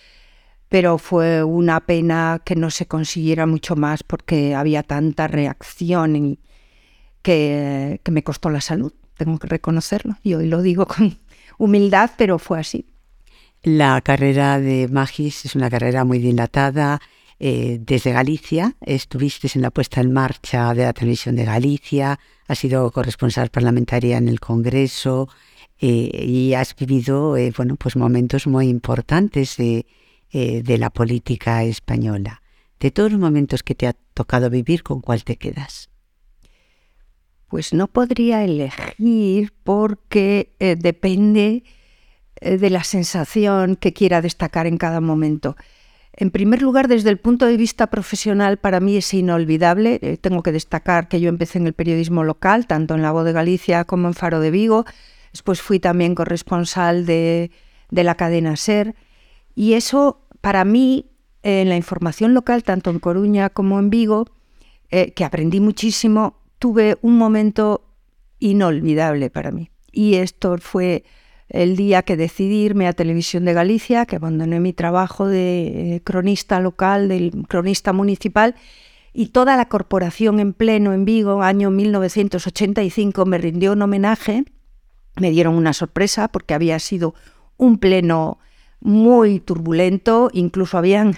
pero 0.69 0.97
fue 0.97 1.43
una 1.43 1.81
pena 1.81 2.41
que 2.43 2.55
no 2.55 2.71
se 2.71 2.87
consiguiera 2.87 3.45
mucho 3.45 3.75
más 3.75 4.01
porque 4.01 4.55
había 4.55 4.81
tanta 4.81 5.27
reacción 5.27 6.15
y 6.15 6.39
que, 7.21 8.01
que 8.03 8.11
me 8.11 8.23
costó 8.23 8.49
la 8.49 8.59
salud, 8.59 8.91
tengo 9.15 9.37
que 9.37 9.47
reconocerlo. 9.47 10.17
Y 10.23 10.33
hoy 10.33 10.47
lo 10.47 10.63
digo 10.63 10.87
con 10.87 11.19
humildad, 11.59 12.09
pero 12.17 12.39
fue 12.39 12.59
así. 12.59 12.87
La 13.61 14.01
carrera 14.01 14.59
de 14.59 14.89
Magis 14.89 15.45
es 15.45 15.55
una 15.55 15.69
carrera 15.69 16.03
muy 16.03 16.17
dilatada. 16.17 16.99
Eh, 17.45 17.79
desde 17.81 18.13
Galicia, 18.13 18.77
estuviste 18.79 19.49
en 19.53 19.63
la 19.63 19.69
puesta 19.69 19.99
en 19.99 20.13
marcha 20.13 20.73
de 20.73 20.83
la 20.83 20.93
televisión 20.93 21.35
de 21.35 21.43
Galicia, 21.43 22.17
has 22.47 22.59
sido 22.59 22.89
corresponsal 22.89 23.49
parlamentaria 23.49 24.17
en 24.17 24.29
el 24.29 24.39
Congreso 24.39 25.27
eh, 25.77 26.23
y 26.25 26.53
has 26.53 26.73
vivido 26.73 27.35
eh, 27.35 27.51
bueno, 27.53 27.75
pues 27.75 27.97
momentos 27.97 28.47
muy 28.47 28.69
importantes 28.69 29.57
de, 29.57 29.85
la 30.31 30.89
política 30.89 31.65
española. 31.65 32.41
De 32.79 32.91
todos 32.91 33.11
los 33.11 33.19
momentos 33.19 33.61
que 33.61 33.75
te 33.75 33.87
ha 33.87 33.93
tocado 34.13 34.49
vivir, 34.49 34.81
¿con 34.81 35.01
cuál 35.01 35.25
te 35.25 35.35
quedas? 35.35 35.89
Pues 37.49 37.73
no 37.73 37.87
podría 37.87 38.45
elegir 38.45 39.53
porque 39.65 40.55
depende 40.79 41.65
de 42.39 42.69
la 42.69 42.85
sensación 42.85 43.75
que 43.75 43.91
quiera 43.91 44.21
destacar 44.21 44.65
en 44.65 44.77
cada 44.77 45.01
momento. 45.01 45.57
En 46.15 46.29
primer 46.29 46.61
lugar, 46.61 46.87
desde 46.87 47.09
el 47.09 47.17
punto 47.17 47.47
de 47.47 47.57
vista 47.57 47.87
profesional, 47.87 48.57
para 48.57 48.79
mí 48.79 48.97
es 48.97 49.13
inolvidable. 49.13 49.99
Eh, 50.01 50.17
tengo 50.17 50.43
que 50.43 50.51
destacar 50.51 51.07
que 51.07 51.19
yo 51.19 51.27
empecé 51.27 51.57
en 51.57 51.65
el 51.65 51.73
periodismo 51.73 52.23
local, 52.23 52.67
tanto 52.67 52.93
en 52.93 53.01
La 53.01 53.11
Voz 53.11 53.25
de 53.25 53.33
Galicia 53.33 53.83
como 53.85 54.07
en 54.07 54.13
Faro 54.13 54.39
de 54.39 54.51
Vigo. 54.51 54.85
Después 55.31 55.61
fui 55.61 55.79
también 55.79 56.13
corresponsal 56.13 57.07
de, 57.07 57.49
la 57.89 58.15
cadena 58.15 58.55
SER. 58.55 58.95
Y 59.55 59.73
eso, 59.73 60.21
para 60.41 60.65
mí, 60.65 61.09
en 61.41 61.69
la 61.69 61.75
información 61.75 62.35
local, 62.35 62.63
tanto 62.63 62.91
en 62.91 62.99
Coruña 62.99 63.49
como 63.49 63.79
en 63.79 63.89
Vigo, 63.89 64.27
eh, 64.91 65.13
que 65.13 65.25
aprendí 65.25 65.59
muchísimo, 65.59 66.37
tuve 66.59 66.97
un 67.01 67.17
momento 67.17 67.89
inolvidable 68.39 69.31
para 69.31 69.49
mí. 69.49 69.71
Y 69.91 70.15
esto 70.15 70.57
fue 70.59 71.03
el 71.53 71.75
día 71.75 72.01
que 72.01 72.17
decidí 72.17 72.65
irme 72.65 72.87
a 72.87 72.93
Televisión 72.93 73.45
de 73.45 73.53
Galicia, 73.53 74.05
que 74.05 74.17
abandoné 74.17 74.59
mi 74.59 74.73
trabajo 74.73 75.27
de 75.27 75.95
eh, 75.95 76.01
cronista 76.03 76.59
local, 76.59 77.07
del 77.07 77.31
cronista 77.47 77.93
municipal, 77.93 78.55
y 79.13 79.27
toda 79.27 79.55
la 79.55 79.69
corporación 79.69 80.39
en 80.39 80.53
pleno 80.53 80.91
en 80.93 81.05
Vigo, 81.05 81.43
año 81.43 81.69
1985, 81.69 83.25
me 83.27 83.37
rindió 83.37 83.73
un 83.73 83.83
homenaje. 83.83 84.43
Me 85.15 85.29
dieron 85.29 85.53
una 85.53 85.73
sorpresa 85.73 86.27
porque 86.27 86.55
había 86.55 86.79
sido 86.79 87.13
un 87.57 87.77
pleno 87.77 88.39
muy 88.81 89.39
turbulento, 89.39 90.31
incluso 90.33 90.79
habían 90.79 91.15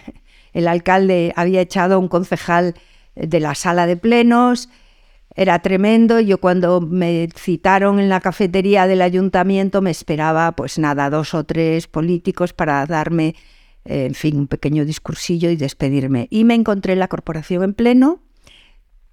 el 0.56 0.68
alcalde 0.68 1.34
había 1.36 1.62
echado 1.62 1.96
a 1.96 1.98
un 1.98 2.08
concejal 2.08 2.76
de 3.16 3.40
la 3.40 3.56
sala 3.56 3.88
de 3.88 3.98
plenos, 3.98 4.70
era 5.36 5.60
tremendo. 5.60 6.20
Yo 6.20 6.40
cuando 6.40 6.82
me 6.82 7.30
citaron 7.36 8.00
en 8.00 8.10
la 8.10 8.22
cafetería 8.22 8.88
del 8.88 9.02
ayuntamiento 9.02 9.82
me 9.82 9.92
esperaba, 9.92 10.54
pues 10.54 10.80
nada, 10.80 11.10
dos 11.10 11.34
o 11.34 11.44
tres 11.44 11.88
políticos 11.88 12.54
para 12.54 12.86
darme, 12.86 13.36
eh, 13.84 14.06
en 14.06 14.16
fin, 14.16 14.38
un 14.38 14.48
pequeño 14.48 14.86
discursillo 14.86 15.50
y 15.50 15.58
despedirme. 15.58 16.28
Y 16.32 16.46
me 16.46 16.56
encontré 16.56 16.94
en 16.94 17.00
la 17.00 17.10
corporación 17.10 17.64
en 17.64 17.74
pleno. 17.74 18.22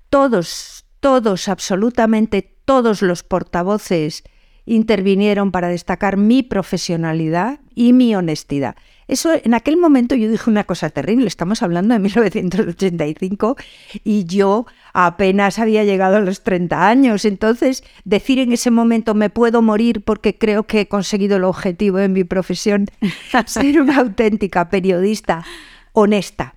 Todos, 0.08 0.86
todos, 1.00 1.48
absolutamente 1.48 2.42
todos 2.64 3.02
los 3.02 3.22
portavoces 3.24 4.22
intervinieron 4.64 5.50
para 5.50 5.68
destacar 5.68 6.16
mi 6.16 6.42
profesionalidad 6.42 7.60
y 7.74 7.92
mi 7.92 8.14
honestidad. 8.14 8.76
Eso 9.08 9.32
en 9.34 9.54
aquel 9.54 9.76
momento 9.76 10.14
yo 10.14 10.30
dije 10.30 10.48
una 10.48 10.64
cosa 10.64 10.90
terrible, 10.90 11.26
estamos 11.26 11.62
hablando 11.62 11.94
de 11.94 12.00
1985 12.00 13.56
y 14.04 14.24
yo 14.24 14.66
apenas 14.92 15.58
había 15.58 15.84
llegado 15.84 16.16
a 16.16 16.20
los 16.20 16.42
30 16.42 16.88
años, 16.88 17.24
entonces 17.24 17.82
decir 18.04 18.38
en 18.38 18.52
ese 18.52 18.70
momento 18.70 19.14
me 19.14 19.30
puedo 19.30 19.62
morir 19.62 20.02
porque 20.02 20.38
creo 20.38 20.64
que 20.64 20.82
he 20.82 20.88
conseguido 20.88 21.36
el 21.36 21.44
objetivo 21.44 21.98
en 21.98 22.12
mi 22.12 22.24
profesión, 22.24 22.86
ser 23.46 23.80
una 23.80 23.98
auténtica 23.98 24.68
periodista 24.68 25.44
honesta, 25.92 26.54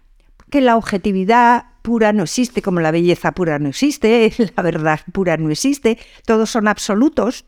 que 0.50 0.62
la 0.62 0.78
objetividad 0.78 1.66
pura 1.82 2.14
no 2.14 2.24
existe, 2.24 2.62
como 2.62 2.80
la 2.80 2.92
belleza 2.92 3.32
pura 3.34 3.60
no 3.60 3.70
existe, 3.70 4.32
la 4.56 4.64
verdad 4.64 5.00
pura 5.12 5.38
no 5.38 5.50
existe, 5.50 5.98
todos 6.26 6.50
son 6.50 6.68
absolutos. 6.68 7.46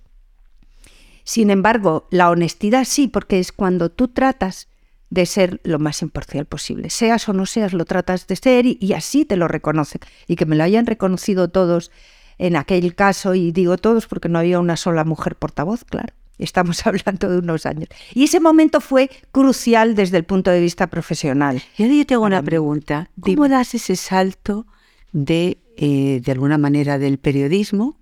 Sin 1.24 1.50
embargo, 1.50 2.08
la 2.10 2.30
honestidad 2.30 2.86
sí, 2.86 3.08
porque 3.08 3.40
es 3.40 3.52
cuando 3.52 3.92
tú 3.92 4.08
tratas 4.08 4.70
de 5.10 5.26
ser 5.26 5.62
lo 5.64 5.80
más 5.80 6.02
imparcial 6.02 6.46
posible. 6.46 6.90
Seas 6.90 7.30
o 7.30 7.34
no 7.34 7.46
seas, 7.46 7.74
lo 7.74 7.86
tratas 7.86 8.28
de 8.28 8.36
ser 8.36 8.66
y, 8.66 8.78
y, 8.82 8.94
así 8.94 9.26
te 9.26 9.38
lo 9.38 9.48
reconocen. 9.48 10.02
Y 10.28 10.36
que 10.36 10.46
me 10.46 10.56
lo 10.56 10.64
hayan 10.64 10.86
reconocido 10.86 11.50
todos 11.50 11.92
en 12.38 12.56
aquel 12.56 12.94
caso, 12.94 13.34
y 13.36 13.52
digo 13.52 13.78
todos 13.78 14.08
porque 14.08 14.30
no 14.30 14.40
había 14.40 14.60
una 14.60 14.78
sola 14.78 15.04
mujer 15.04 15.36
portavoz, 15.36 15.84
claro. 15.86 16.14
Estamos 16.38 16.86
hablando 16.88 17.30
de 17.30 17.40
unos 17.40 17.66
años. 17.66 17.90
Y 18.14 18.26
ese 18.26 18.40
momento 18.40 18.82
fue 18.82 19.10
crucial 19.32 19.96
desde 19.96 20.18
el 20.18 20.24
punto 20.24 20.52
de 20.52 20.60
vista 20.60 20.88
profesional. 20.88 21.62
Y 21.78 21.98
yo 21.98 22.06
tengo 22.06 22.26
una 22.26 22.44
pregunta. 22.44 23.10
¿Cómo 23.20 23.46
Dime. 23.46 23.50
das 23.50 23.74
ese 23.74 23.96
salto 23.96 24.68
de, 25.12 25.58
eh, 25.78 26.22
de 26.24 26.32
alguna 26.32 26.58
manera, 26.58 27.00
del 27.00 27.18
periodismo 27.18 28.00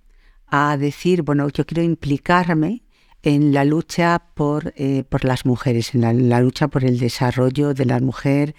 a 0.48 0.76
decir, 0.76 1.22
bueno, 1.22 1.48
yo 1.48 1.64
quiero 1.64 1.82
implicarme 1.82 2.82
en 3.26 3.52
la 3.52 3.64
lucha 3.64 4.22
por, 4.34 4.72
eh, 4.76 5.02
por 5.02 5.24
las 5.24 5.44
mujeres, 5.46 5.96
en 5.96 6.28
la, 6.28 6.40
lucha 6.40 6.68
por 6.68 6.84
el 6.84 7.00
desarrollo 7.00 7.74
de 7.74 7.84
la 7.84 7.98
mujer 7.98 8.54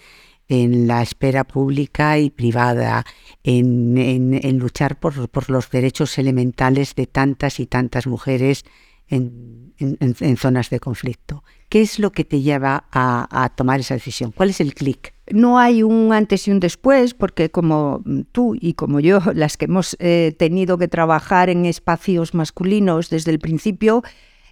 en 0.50 0.88
la 0.88 1.02
esfera 1.02 1.46
pública 1.46 2.20
y 2.20 2.30
privada, 2.30 3.06
en, 3.44 3.98
en, 3.98 4.58
luchar 4.60 5.00
por, 5.00 5.30
por, 5.30 5.50
los 5.50 5.70
derechos 5.70 6.18
elementales 6.18 6.96
de 6.96 7.08
tantas 7.08 7.62
y 7.62 7.66
tantas 7.66 8.08
mujeres 8.08 8.66
en, 9.08 9.74
en, 9.80 10.38
zonas 10.38 10.70
de 10.70 10.82
conflicto. 10.82 11.46
¿Qué 11.70 11.82
es 11.82 11.98
lo 12.00 12.12
que 12.12 12.26
te 12.26 12.42
lleva 12.42 12.86
a, 12.92 13.54
tomar 13.56 13.80
esa 13.80 13.94
decisión? 13.94 14.32
¿Cuál 14.34 14.50
es 14.50 14.60
el 14.60 14.74
clic? 14.74 15.14
No 15.32 15.60
hay 15.60 15.82
un 15.84 16.12
antes 16.12 16.48
y 16.48 16.52
un 16.52 16.60
después, 16.60 17.14
porque 17.14 17.50
como 17.52 18.04
tú 18.34 18.56
y 18.60 18.74
como 18.74 19.00
yo, 19.00 19.20
las 19.34 19.56
que 19.56 19.66
hemos 19.66 19.96
eh, 20.00 20.36
tenido 20.38 20.78
que 20.78 20.90
trabajar 20.90 21.50
en 21.50 21.66
espacios 21.66 22.34
masculinos 22.34 23.10
desde 23.10 23.32
el 23.32 23.40
principio, 23.40 24.04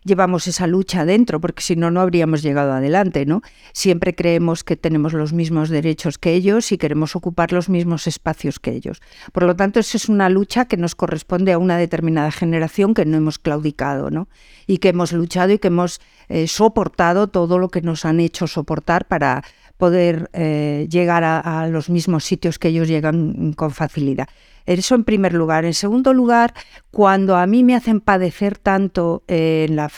llevamos 0.06 0.48
esa 0.48 0.68
lucha 0.68 1.04
dentro, 1.04 1.42
porque 1.42 1.62
si 1.62 1.76
no, 1.76 1.92
no 1.92 2.00
habríamos 2.00 2.42
llegado 2.42 2.72
adelante, 2.72 3.26
¿no? 3.26 3.42
Siempre 3.74 4.16
creemos 4.16 4.64
que 4.64 4.78
tenemos 4.78 5.14
los 5.14 5.34
mismos 5.34 5.70
derechos 5.70 6.18
que 6.18 6.34
ellos 6.34 6.72
y 6.72 6.78
queremos 6.78 7.16
ocupar 7.16 7.52
los 7.52 7.68
mismos 7.68 8.08
espacios 8.08 8.60
que 8.60 8.72
ellos. 8.72 9.02
Por 9.34 9.44
lo 9.44 9.56
tanto, 9.56 9.80
eso 9.80 9.98
es 9.98 10.08
una 10.08 10.30
lucha 10.30 10.66
que 10.66 10.78
nos 10.78 10.96
corresponde 10.96 11.52
a 11.52 11.58
una 11.58 11.78
determinada 11.78 12.32
generación 12.32 12.94
que 12.94 13.06
no 13.06 13.18
hemos 13.18 13.40
claudicado, 13.40 14.12
¿no? 14.12 14.30
Y 14.68 14.78
que 14.78 14.90
hemos 14.90 15.12
luchado 15.12 15.52
y 15.52 15.60
que 15.60 15.68
hemos 15.68 16.00
eh, 16.30 16.48
soportado 16.48 17.28
todo 17.28 17.58
lo 17.58 17.70
que 17.70 17.82
nos 17.82 18.06
han 18.06 18.20
hecho 18.20 18.48
soportar 18.48 19.06
para 19.06 19.44
poder 19.78 20.30
eh, 20.32 20.88
llegar 20.90 21.24
a 21.26 21.68
los 21.68 21.90
mismos 21.90 22.24
sitios 22.24 22.60
que 22.60 22.70
ellos 22.70 22.88
llegan 22.88 23.54
con 23.54 23.72
facilidad. 23.72 24.30
Eso 24.66 24.96
en 24.96 25.04
primer 25.04 25.34
lugar. 25.34 25.66
En 25.66 25.74
segundo 25.74 26.14
lugar, 26.14 26.54
cuando 26.92 27.36
a 27.36 27.46
mí 27.46 27.64
me 27.64 27.76
hacen 27.76 28.02
padecer 28.02 28.58
tanto 28.58 29.24
en 29.28 29.76
la 29.76 29.92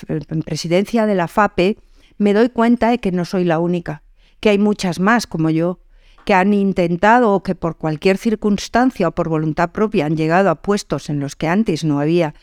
presidencia 0.45 1.05
de 1.05 1.15
la 1.15 1.27
FAPE, 1.27 1.77
me 2.17 2.33
doy 2.33 2.49
cuenta 2.49 2.89
de 2.89 2.99
que 2.99 3.11
no 3.11 3.25
soy 3.25 3.43
la 3.43 3.59
única, 3.59 4.03
que 4.39 4.49
hay 4.49 4.57
muchas 4.57 4.99
más 4.99 5.27
como 5.27 5.49
yo, 5.49 5.79
que 6.25 6.33
han 6.33 6.53
intentado 6.53 7.31
o 7.31 7.41
que 7.41 7.55
por 7.55 7.77
cualquier 7.77 8.17
circunstancia 8.17 9.07
o 9.07 9.11
por 9.11 9.29
voluntad 9.29 9.71
propia 9.71 10.05
han 10.05 10.17
llegado 10.17 10.49
a 10.49 10.61
puestos 10.61 11.09
en 11.09 11.21
los 11.21 11.37
que 11.37 11.47
antes 11.47 11.85
no 11.85 12.01
había 12.01 12.33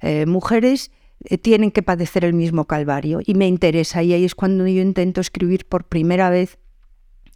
eh, 0.00 0.26
mujeres, 0.26 0.92
eh, 1.24 1.38
tienen 1.38 1.72
que 1.72 1.82
padecer 1.82 2.24
el 2.24 2.34
mismo 2.34 2.66
calvario. 2.66 3.20
Y 3.24 3.34
me 3.34 3.48
interesa, 3.48 4.02
y 4.04 4.12
ahí 4.12 4.24
es 4.24 4.36
cuando 4.36 4.66
yo 4.68 4.80
intento 4.80 5.20
escribir 5.20 5.66
por 5.66 5.84
primera 5.84 6.30
vez 6.30 6.58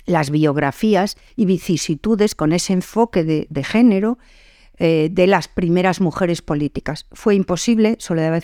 las 0.07 0.31
biografías 0.31 1.17
y 1.35 1.45
vicisitudes 1.45 2.35
con 2.35 2.53
ese 2.53 2.73
enfoque 2.73 3.25
de, 3.25 3.65
género 3.65 4.19
eh, 4.79 5.09
de 5.11 5.27
las 5.27 5.49
primeras 5.49 6.01
mujeres 6.01 6.43
políticas. 6.43 7.07
Fue 7.13 7.35
imposible, 7.35 7.97
Soledad 7.99 8.43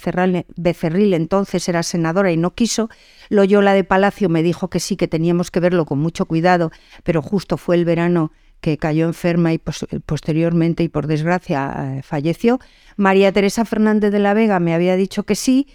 Becerril, 0.57 1.14
entonces 1.14 1.69
era 1.69 1.83
senadora 1.83 2.33
y 2.33 2.37
no 2.37 2.54
quiso. 2.54 2.90
Loyola 3.28 3.75
de 3.75 3.85
Palacio 3.85 4.28
me 4.28 4.42
dijo 4.42 4.69
que 4.69 4.81
sí, 4.81 4.97
que 4.97 5.09
teníamos 5.09 5.50
que 5.50 5.61
verlo 5.61 5.87
con 5.87 5.99
mucho 5.99 6.26
cuidado, 6.26 6.71
pero 7.04 7.23
justo 7.23 7.57
fue 7.57 7.76
el 7.76 7.85
verano 7.85 8.33
que 8.61 8.78
cayó 8.78 9.07
enferma 9.07 9.52
y 9.52 9.59
posteriormente 9.59 10.85
y 10.85 10.88
por 10.88 11.09
desgracia 11.09 11.97
eh, 11.99 12.02
falleció. 12.02 12.61
María 12.97 13.33
Teresa 13.33 13.64
Fernández 13.64 14.12
de 14.12 14.21
la 14.21 14.35
Vega 14.35 14.61
me 14.61 14.73
había 14.73 14.97
dicho 14.97 15.25
que 15.25 15.35
sí 15.35 15.66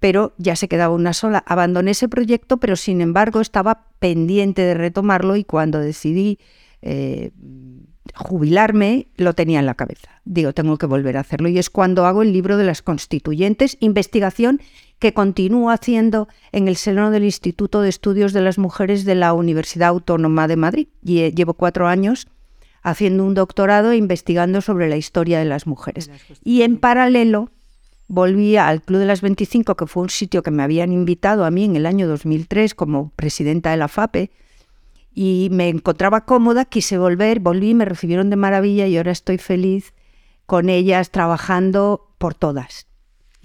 pero 0.00 0.34
ya 0.38 0.56
se 0.56 0.68
quedaba 0.68 0.94
una 0.94 1.12
sola. 1.12 1.42
Abandoné 1.46 1.92
ese 1.92 2.08
proyecto, 2.08 2.58
pero 2.58 2.76
sin 2.76 3.00
embargo 3.00 3.40
estaba 3.40 3.86
pendiente 3.98 4.62
de 4.62 4.74
retomarlo 4.74 5.36
y 5.36 5.44
cuando 5.44 5.80
decidí 5.80 6.38
eh, 6.82 7.30
jubilarme 8.14 9.08
lo 9.16 9.34
tenía 9.34 9.60
en 9.60 9.66
la 9.66 9.74
cabeza. 9.74 10.20
Digo, 10.24 10.52
tengo 10.52 10.78
que 10.78 10.86
volver 10.86 11.16
a 11.16 11.20
hacerlo 11.20 11.48
y 11.48 11.58
es 11.58 11.70
cuando 11.70 12.06
hago 12.06 12.22
el 12.22 12.32
libro 12.32 12.56
de 12.56 12.64
las 12.64 12.82
constituyentes, 12.82 13.76
investigación 13.80 14.60
que 14.98 15.12
continúo 15.12 15.70
haciendo 15.70 16.28
en 16.52 16.68
el 16.68 16.76
seno 16.76 17.10
del 17.10 17.24
Instituto 17.24 17.82
de 17.82 17.90
Estudios 17.90 18.32
de 18.32 18.40
las 18.40 18.58
Mujeres 18.58 19.04
de 19.04 19.14
la 19.14 19.32
Universidad 19.34 19.88
Autónoma 19.88 20.48
de 20.48 20.56
Madrid. 20.56 20.88
Y 21.04 21.20
eh, 21.20 21.32
llevo 21.32 21.54
cuatro 21.54 21.86
años 21.86 22.28
haciendo 22.82 23.24
un 23.24 23.34
doctorado 23.34 23.90
e 23.90 23.96
investigando 23.96 24.60
sobre 24.60 24.88
la 24.88 24.96
historia 24.96 25.38
de 25.38 25.44
las 25.44 25.66
mujeres. 25.66 26.10
Y 26.44 26.62
en 26.62 26.78
paralelo 26.78 27.50
volví 28.08 28.56
al 28.56 28.82
Club 28.82 29.00
de 29.00 29.06
las 29.06 29.20
25, 29.20 29.76
que 29.76 29.86
fue 29.86 30.04
un 30.04 30.10
sitio 30.10 30.42
que 30.42 30.50
me 30.50 30.62
habían 30.62 30.92
invitado 30.92 31.44
a 31.44 31.50
mí 31.50 31.64
en 31.64 31.76
el 31.76 31.86
año 31.86 32.08
2003 32.08 32.74
como 32.74 33.10
presidenta 33.16 33.70
de 33.70 33.76
la 33.76 33.88
FAPE, 33.88 34.30
y 35.12 35.48
me 35.50 35.68
encontraba 35.68 36.26
cómoda, 36.26 36.66
quise 36.66 36.98
volver, 36.98 37.40
volví, 37.40 37.74
me 37.74 37.86
recibieron 37.86 38.28
de 38.28 38.36
maravilla 38.36 38.86
y 38.86 38.96
ahora 38.96 39.12
estoy 39.12 39.38
feliz 39.38 39.94
con 40.44 40.68
ellas 40.68 41.10
trabajando 41.10 42.14
por 42.18 42.34
todas 42.34 42.86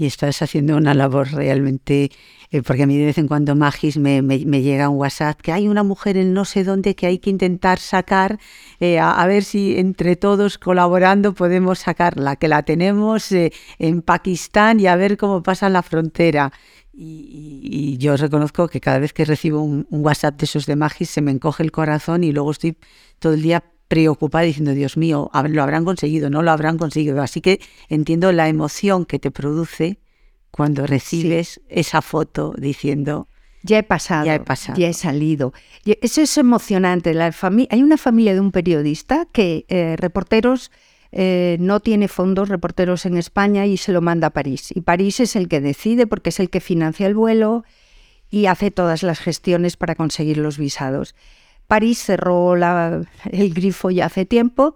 y 0.01 0.07
estás 0.07 0.41
haciendo 0.41 0.77
una 0.77 0.95
labor 0.95 1.31
realmente, 1.31 2.09
eh, 2.49 2.63
porque 2.63 2.83
a 2.83 2.87
mí 2.87 2.97
de 2.97 3.05
vez 3.05 3.19
en 3.19 3.27
cuando 3.27 3.55
Magis 3.55 3.99
me, 3.99 4.21
llega 4.21 4.89
un 4.89 4.97
WhatsApp 4.97 5.39
que 5.39 5.51
hay 5.51 5.67
una 5.67 5.83
mujer 5.83 6.17
en 6.17 6.33
no 6.33 6.43
sé 6.43 6.63
dónde 6.63 6.95
que 6.95 7.05
hay 7.05 7.19
que 7.19 7.29
intentar 7.29 7.77
sacar, 7.77 8.39
eh, 8.79 8.97
a, 8.97 9.23
ver 9.27 9.43
si 9.43 9.77
entre 9.77 10.15
todos 10.15 10.57
colaborando 10.57 11.35
podemos 11.35 11.77
sacarla, 11.77 12.35
que 12.35 12.47
la 12.47 12.63
tenemos 12.63 13.31
eh, 13.31 13.53
en 13.77 14.01
Pakistán 14.01 14.79
y 14.79 14.87
a 14.87 14.95
ver 14.95 15.17
cómo 15.17 15.43
pasa 15.43 15.69
la 15.69 15.83
frontera. 15.83 16.51
Y, 16.93 17.97
yo 17.99 18.17
reconozco 18.17 18.67
que 18.67 18.81
cada 18.81 18.97
vez 18.97 19.13
que 19.13 19.23
recibo 19.23 19.61
un 19.61 19.85
WhatsApp 19.91 20.35
de 20.39 20.45
esos 20.45 20.65
de 20.65 20.75
Magis 20.75 21.11
se 21.11 21.21
me 21.21 21.29
encoge 21.29 21.61
el 21.61 21.71
corazón 21.71 22.23
y 22.23 22.31
luego 22.31 22.49
estoy 22.49 22.75
todo 23.19 23.33
el 23.33 23.43
día 23.43 23.63
preocupada 23.91 24.45
diciendo, 24.45 24.73
Dios 24.73 24.95
mío, 24.95 25.29
lo 25.49 25.63
habrán 25.63 25.83
conseguido, 25.83 26.29
no 26.29 26.41
lo 26.43 26.51
habrán 26.51 26.77
conseguido. 26.77 27.21
Así 27.21 27.41
que 27.41 27.59
entiendo 27.89 28.31
la 28.31 28.47
emoción 28.47 29.03
que 29.03 29.19
te 29.19 29.31
produce 29.31 29.99
cuando 30.49 30.87
recibes 30.87 31.59
esa 31.67 32.01
foto 32.01 32.53
diciendo... 32.57 33.27
Ya 33.63 33.79
he 33.79 33.83
pasado, 33.83 34.25
ya 34.25 34.35
he 34.35 34.39
pasado, 34.39 34.79
ya 34.79 34.87
he 34.87 34.93
salido. 34.93 35.51
Eso 35.83 36.21
es 36.21 36.37
emocionante. 36.37 37.13
La 37.13 37.35
hay 37.69 37.83
una 37.83 37.97
familia 37.97 38.33
de 38.33 38.39
un 38.39 38.53
periodista 38.53 39.27
que 39.33 39.65
eh, 39.67 39.97
reporteros 39.97 40.71
eh, 41.11 41.57
no 41.59 41.81
tiene 41.81 42.07
fondos, 42.07 42.47
reporteros 42.47 43.05
en 43.05 43.17
España 43.17 43.65
y 43.65 43.75
se 43.75 43.91
lo 43.91 44.01
manda 44.01 44.27
a 44.27 44.29
París. 44.29 44.71
Y 44.73 44.81
París 44.81 45.19
es 45.19 45.35
el 45.35 45.49
que 45.49 45.59
decide 45.59 46.07
porque 46.07 46.29
es 46.29 46.39
el 46.39 46.49
que 46.49 46.61
financia 46.61 47.05
el 47.07 47.13
vuelo 47.13 47.65
y 48.29 48.45
hace 48.45 48.71
todas 48.71 49.03
las 49.03 49.19
gestiones 49.19 49.75
para 49.75 49.95
conseguir 49.95 50.37
los 50.37 50.57
visados. 50.57 51.13
París 51.71 51.99
cerró 51.99 52.53
el 52.57 53.53
grifo 53.53 53.91
ya 53.91 54.07
hace 54.07 54.25
tiempo 54.25 54.75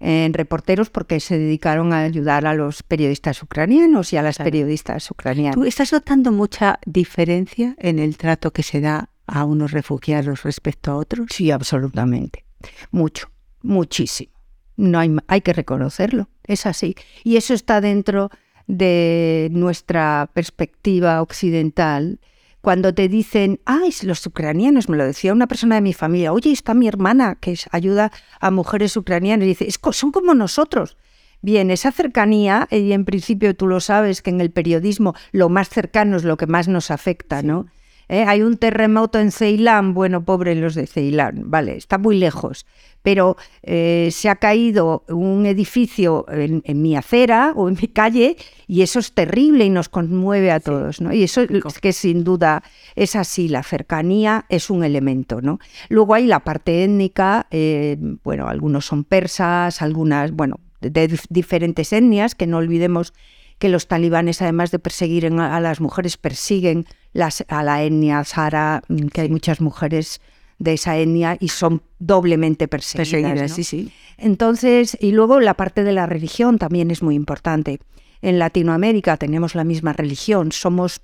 en 0.00 0.34
reporteros 0.34 0.90
porque 0.90 1.20
se 1.20 1.38
dedicaron 1.38 1.92
a 1.92 2.00
ayudar 2.00 2.44
a 2.44 2.54
los 2.54 2.82
periodistas 2.82 3.40
ucranianos 3.40 4.12
y 4.12 4.16
a 4.16 4.22
las 4.22 4.38
periodistas 4.38 5.08
ucranianas. 5.12 5.54
¿Tú 5.54 5.62
estás 5.62 5.92
notando 5.92 6.32
mucha 6.32 6.80
diferencia 6.86 7.76
en 7.78 8.00
el 8.00 8.16
trato 8.16 8.52
que 8.52 8.64
se 8.64 8.80
da 8.80 9.10
a 9.28 9.44
unos 9.44 9.70
refugiados 9.70 10.42
respecto 10.42 10.90
a 10.90 10.96
otros? 10.96 11.28
Sí, 11.30 11.52
absolutamente. 11.52 12.44
Mucho, 12.90 13.30
muchísimo. 13.62 14.32
No 14.76 14.98
hay, 14.98 15.14
hay 15.28 15.40
que 15.40 15.52
reconocerlo, 15.52 16.30
es 16.42 16.66
así. 16.66 16.96
Y 17.22 17.36
eso 17.36 17.54
está 17.54 17.80
dentro 17.80 18.30
de 18.66 19.50
nuestra 19.52 20.28
perspectiva 20.34 21.22
occidental 21.22 22.18
cuando 22.64 22.94
te 22.94 23.08
dicen, 23.08 23.60
ay, 23.66 23.94
los 24.04 24.26
ucranianos, 24.26 24.88
me 24.88 24.96
lo 24.96 25.04
decía 25.04 25.34
una 25.34 25.46
persona 25.46 25.74
de 25.74 25.82
mi 25.82 25.92
familia, 25.92 26.32
oye, 26.32 26.50
está 26.50 26.72
mi 26.72 26.88
hermana 26.88 27.36
que 27.38 27.56
ayuda 27.70 28.10
a 28.40 28.50
mujeres 28.50 28.96
ucranianas, 28.96 29.44
y 29.44 29.48
dice, 29.48 29.68
son 29.92 30.10
como 30.10 30.32
nosotros. 30.34 30.96
Bien, 31.42 31.70
esa 31.70 31.92
cercanía, 31.92 32.66
y 32.70 32.92
en 32.92 33.04
principio 33.04 33.54
tú 33.54 33.66
lo 33.66 33.80
sabes 33.80 34.22
que 34.22 34.30
en 34.30 34.40
el 34.40 34.50
periodismo 34.50 35.14
lo 35.30 35.50
más 35.50 35.68
cercano 35.68 36.16
es 36.16 36.24
lo 36.24 36.38
que 36.38 36.46
más 36.46 36.66
nos 36.66 36.90
afecta, 36.90 37.42
¿no? 37.42 37.66
¿Eh? 38.08 38.24
Hay 38.26 38.42
un 38.42 38.56
terremoto 38.56 39.18
en 39.18 39.32
Ceilán, 39.32 39.94
bueno, 39.94 40.24
pobre 40.24 40.54
los 40.54 40.74
de 40.74 40.86
Ceilán, 40.86 41.50
vale, 41.50 41.76
está 41.76 41.96
muy 41.98 42.18
lejos, 42.18 42.66
pero 43.02 43.36
eh, 43.62 44.08
se 44.12 44.28
ha 44.28 44.36
caído 44.36 45.04
un 45.08 45.46
edificio 45.46 46.26
en, 46.28 46.62
mi 46.82 46.96
acera 46.96 47.52
o 47.56 47.68
en 47.68 47.76
mi 47.80 47.88
calle 47.88 48.36
y 48.66 48.82
eso 48.82 48.98
es 48.98 49.12
terrible 49.12 49.64
y 49.64 49.70
nos 49.70 49.88
conmueve 49.88 50.50
a 50.50 50.60
todos, 50.60 51.00
¿no? 51.00 51.12
Y 51.12 51.22
eso 51.22 51.42
es 51.42 51.80
que 51.80 51.92
sin 51.92 52.24
duda 52.24 52.62
es 52.94 53.16
así, 53.16 53.48
la 53.48 53.62
cercanía 53.62 54.46
es 54.48 54.70
un 54.70 54.84
elemento, 54.84 55.40
¿no? 55.40 55.58
Luego 55.88 56.14
hay 56.14 56.26
la 56.26 56.40
parte 56.40 56.84
étnica, 56.84 57.46
eh, 57.50 57.96
bueno, 58.22 58.48
algunos 58.48 58.86
son 58.86 59.04
persas, 59.04 59.82
algunas, 59.82 60.32
bueno, 60.32 60.60
de 60.80 61.18
diferentes 61.30 61.92
etnias, 61.92 62.34
que 62.34 62.46
no 62.46 62.58
olvidemos 62.58 63.14
que 63.58 63.68
los 63.68 63.88
talibanes, 63.88 64.42
además 64.42 64.70
de 64.70 64.78
perseguir 64.78 65.26
a 65.26 65.60
las 65.60 65.80
mujeres, 65.80 66.16
persiguen 66.16 66.86
las, 67.14 67.44
a 67.48 67.62
la 67.62 67.82
etnia 67.82 68.22
sara, 68.24 68.82
mm, 68.88 69.06
que 69.06 69.22
hay 69.22 69.28
muchas 69.30 69.62
mujeres 69.62 70.20
de 70.58 70.74
esa 70.74 70.98
etnia 70.98 71.38
y 71.40 71.48
son 71.48 71.82
doblemente 71.98 72.68
perseguidas. 72.68 73.52
sí, 73.52 73.64
sí. 73.64 73.92
Entonces, 74.18 74.96
y 75.00 75.12
luego 75.12 75.40
la 75.40 75.54
parte 75.54 75.82
de 75.82 75.92
la 75.92 76.06
religión 76.06 76.58
también 76.58 76.90
es 76.90 77.02
muy 77.02 77.14
importante. 77.14 77.80
En 78.20 78.38
Latinoamérica 78.38 79.16
tenemos 79.16 79.54
la 79.54 79.64
misma 79.64 79.92
religión, 79.92 80.52
somos, 80.52 81.00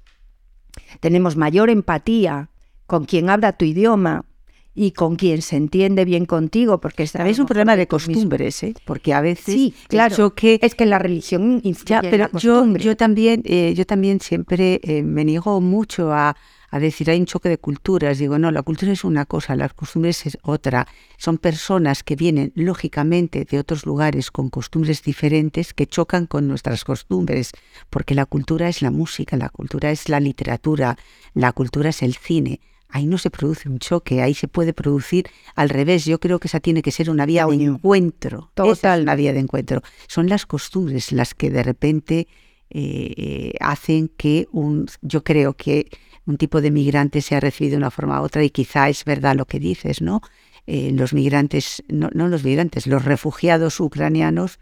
tenemos 1.00 1.36
mayor 1.36 1.70
empatía 1.70 2.50
con 2.86 3.04
quien 3.04 3.30
habla 3.30 3.52
tu 3.52 3.64
idioma, 3.64 4.24
y 4.74 4.92
con 4.92 5.16
quien 5.16 5.42
se 5.42 5.56
entiende 5.56 6.04
bien 6.04 6.26
contigo, 6.26 6.80
porque 6.80 7.02
es 7.02 7.38
un 7.38 7.46
problema 7.46 7.76
de 7.76 7.86
costumbres, 7.86 8.62
¿eh? 8.62 8.74
porque 8.84 9.12
a 9.12 9.20
veces 9.20 9.54
sí, 9.54 9.74
claro, 9.88 10.34
que 10.34 10.58
es 10.62 10.74
que 10.74 10.86
la 10.86 10.98
religión 10.98 11.60
ya, 11.84 12.00
pero 12.00 12.30
yo, 12.38 12.66
yo 12.76 12.96
también, 12.96 13.42
eh, 13.44 13.74
yo 13.76 13.84
también 13.84 14.20
siempre 14.20 14.80
eh, 14.84 15.02
me 15.02 15.24
niego 15.24 15.60
mucho 15.60 16.12
a, 16.12 16.36
a 16.70 16.78
decir, 16.78 17.10
hay 17.10 17.18
un 17.18 17.26
choque 17.26 17.48
de 17.48 17.58
culturas. 17.58 18.18
Digo, 18.18 18.38
no, 18.38 18.50
la 18.50 18.62
cultura 18.62 18.92
es 18.92 19.04
una 19.04 19.26
cosa, 19.26 19.56
las 19.56 19.74
costumbres 19.74 20.24
es 20.26 20.38
otra. 20.42 20.86
Son 21.18 21.38
personas 21.38 22.02
que 22.02 22.16
vienen, 22.16 22.52
lógicamente, 22.54 23.44
de 23.44 23.58
otros 23.58 23.84
lugares 23.84 24.30
con 24.30 24.50
costumbres 24.50 25.02
diferentes 25.02 25.74
que 25.74 25.86
chocan 25.86 26.26
con 26.26 26.46
nuestras 26.46 26.84
costumbres, 26.84 27.52
porque 27.90 28.14
la 28.14 28.26
cultura 28.26 28.68
es 28.68 28.82
la 28.82 28.90
música, 28.90 29.36
la 29.36 29.48
cultura 29.48 29.90
es 29.90 30.08
la 30.08 30.20
literatura, 30.20 30.96
la 31.34 31.52
cultura 31.52 31.90
es 31.90 32.02
el 32.02 32.14
cine. 32.14 32.60
Ahí 32.92 33.06
no 33.06 33.18
se 33.18 33.30
produce 33.30 33.68
un 33.68 33.78
choque, 33.78 34.22
ahí 34.22 34.34
se 34.34 34.48
puede 34.48 34.72
producir 34.72 35.28
al 35.54 35.68
revés. 35.68 36.04
Yo 36.04 36.18
creo 36.18 36.38
que 36.38 36.48
esa 36.48 36.60
tiene 36.60 36.82
que 36.82 36.90
ser 36.90 37.10
una 37.10 37.26
vía 37.26 37.46
de 37.46 37.54
encuentro. 37.54 38.50
Total. 38.54 39.02
una 39.02 39.14
vía 39.14 39.32
de 39.32 39.40
encuentro. 39.40 39.82
Son 40.08 40.28
las 40.28 40.46
costumbres 40.46 41.12
las 41.12 41.34
que 41.34 41.50
de 41.50 41.62
repente 41.62 42.28
eh, 42.70 43.54
hacen 43.60 44.08
que 44.16 44.46
un, 44.52 44.86
yo 45.02 45.24
creo 45.24 45.54
que 45.54 45.88
un 46.26 46.36
tipo 46.36 46.60
de 46.60 46.70
migrante 46.70 47.20
sea 47.20 47.40
recibido 47.40 47.72
de 47.72 47.78
una 47.78 47.90
forma 47.90 48.20
u 48.20 48.24
otra 48.24 48.44
y 48.44 48.50
quizá 48.50 48.88
es 48.88 49.04
verdad 49.04 49.34
lo 49.34 49.46
que 49.46 49.58
dices, 49.58 50.00
¿no? 50.00 50.20
Eh, 50.66 50.92
los 50.92 51.12
migrantes, 51.12 51.82
no, 51.88 52.10
los 52.12 52.44
migrantes, 52.44 52.86
los 52.86 53.04
refugiados 53.04 53.80
ucranianos 53.80 54.60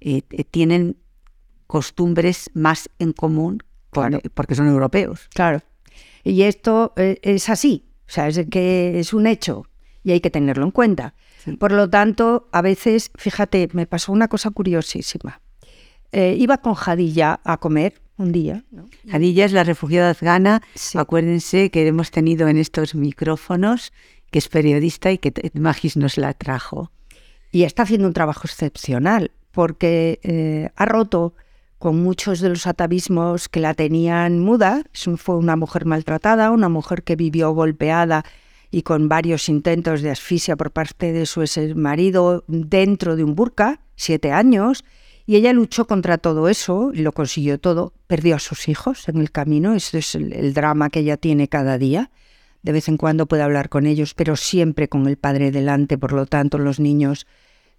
eh, 0.00 0.22
tienen 0.50 0.96
costumbres 1.66 2.50
más 2.54 2.88
en 2.98 3.12
común 3.12 3.62
porque 4.34 4.54
son 4.54 4.68
europeos. 4.68 5.28
Claro. 5.34 5.60
Y 6.24 6.42
esto 6.42 6.92
es 6.96 7.48
así, 7.48 7.86
o 8.08 8.12
sea, 8.12 8.28
es 8.28 8.40
que 8.50 8.98
es 8.98 9.12
un 9.12 9.26
hecho 9.26 9.66
y 10.02 10.12
hay 10.12 10.20
que 10.20 10.30
tenerlo 10.30 10.64
en 10.64 10.70
cuenta. 10.70 11.14
Por 11.58 11.72
lo 11.72 11.88
tanto, 11.88 12.48
a 12.52 12.62
veces, 12.62 13.10
fíjate, 13.16 13.68
me 13.72 13.86
pasó 13.86 14.12
una 14.12 14.28
cosa 14.28 14.50
curiosísima. 14.50 15.40
Eh, 16.12 16.36
iba 16.38 16.58
con 16.58 16.74
Jadilla 16.74 17.40
a 17.44 17.58
comer 17.58 18.00
un 18.16 18.32
día. 18.32 18.64
Jadilla 19.08 19.44
es 19.44 19.52
la 19.52 19.64
refugiada 19.64 20.10
afgana. 20.10 20.62
Acuérdense 20.94 21.70
que 21.70 21.86
hemos 21.86 22.10
tenido 22.10 22.48
en 22.48 22.58
estos 22.58 22.94
micrófonos 22.94 23.92
que 24.30 24.38
es 24.38 24.48
periodista 24.48 25.10
y 25.10 25.18
que 25.18 25.32
Magis 25.54 25.96
nos 25.96 26.16
la 26.16 26.34
trajo. 26.34 26.92
Y 27.50 27.64
está 27.64 27.82
haciendo 27.82 28.06
un 28.06 28.14
trabajo 28.14 28.42
excepcional 28.44 29.32
porque 29.50 30.20
eh, 30.22 30.70
ha 30.76 30.86
roto 30.86 31.34
con 31.80 32.02
muchos 32.02 32.40
de 32.40 32.50
los 32.50 32.66
atavismos 32.66 33.48
que 33.48 33.58
la 33.58 33.72
tenían 33.72 34.38
muda. 34.38 34.84
Fue 35.16 35.36
una 35.36 35.56
mujer 35.56 35.86
maltratada, 35.86 36.50
una 36.50 36.68
mujer 36.68 37.02
que 37.02 37.16
vivió 37.16 37.52
golpeada 37.52 38.22
y 38.70 38.82
con 38.82 39.08
varios 39.08 39.48
intentos 39.48 40.02
de 40.02 40.10
asfixia 40.10 40.56
por 40.56 40.72
parte 40.72 41.10
de 41.12 41.24
su 41.24 41.42
marido 41.74 42.44
dentro 42.48 43.16
de 43.16 43.24
un 43.24 43.34
burka, 43.34 43.80
siete 43.96 44.30
años, 44.30 44.84
y 45.24 45.36
ella 45.36 45.54
luchó 45.54 45.86
contra 45.86 46.18
todo 46.18 46.50
eso 46.50 46.90
y 46.92 46.98
lo 46.98 47.12
consiguió 47.12 47.58
todo. 47.58 47.94
Perdió 48.06 48.36
a 48.36 48.40
sus 48.40 48.68
hijos 48.68 49.08
en 49.08 49.16
el 49.16 49.32
camino, 49.32 49.74
ese 49.74 50.00
es 50.00 50.14
el, 50.14 50.52
drama 50.52 50.90
que 50.90 51.00
ella 51.00 51.16
tiene 51.16 51.48
cada 51.48 51.78
día. 51.78 52.10
De 52.62 52.72
vez 52.72 52.88
en 52.88 52.98
cuando 52.98 53.24
puede 53.24 53.42
hablar 53.42 53.70
con 53.70 53.86
ellos, 53.86 54.12
pero 54.12 54.36
siempre 54.36 54.88
con 54.88 55.08
el 55.08 55.16
padre 55.16 55.50
delante, 55.50 55.96
por 55.96 56.12
lo 56.12 56.26
tanto 56.26 56.58
los 56.58 56.78
niños, 56.78 57.26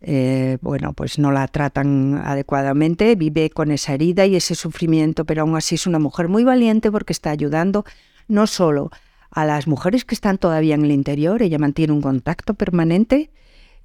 eh, 0.02 0.58
bueno, 0.62 0.94
pues 0.94 1.20
no 1.20 1.32
la 1.32 1.48
tratan 1.48 2.20
adecuadamente, 2.24 3.16
vive 3.16 3.52
con 3.52 3.72
esa 3.72 3.94
herida 3.94 4.26
y 4.26 4.36
ese 4.36 4.56
sufrimiento, 4.56 5.26
pero 5.26 5.44
aún 5.44 5.56
así 5.56 5.76
es 5.76 5.86
una 5.86 6.00
mujer 6.00 6.28
muy 6.28 6.44
valiente 6.44 6.92
porque 6.92 7.14
está 7.14 7.30
ayudando 7.30 7.86
no 8.28 8.48
solo 8.48 8.90
a 9.30 9.46
las 9.46 9.68
mujeres 9.68 10.04
que 10.04 10.16
están 10.16 10.38
todavía 10.38 10.76
en 10.76 10.86
el 10.86 10.92
interior, 10.92 11.42
ella 11.42 11.60
mantiene 11.60 11.94
un 11.94 12.02
contacto 12.02 12.54
permanente, 12.54 13.30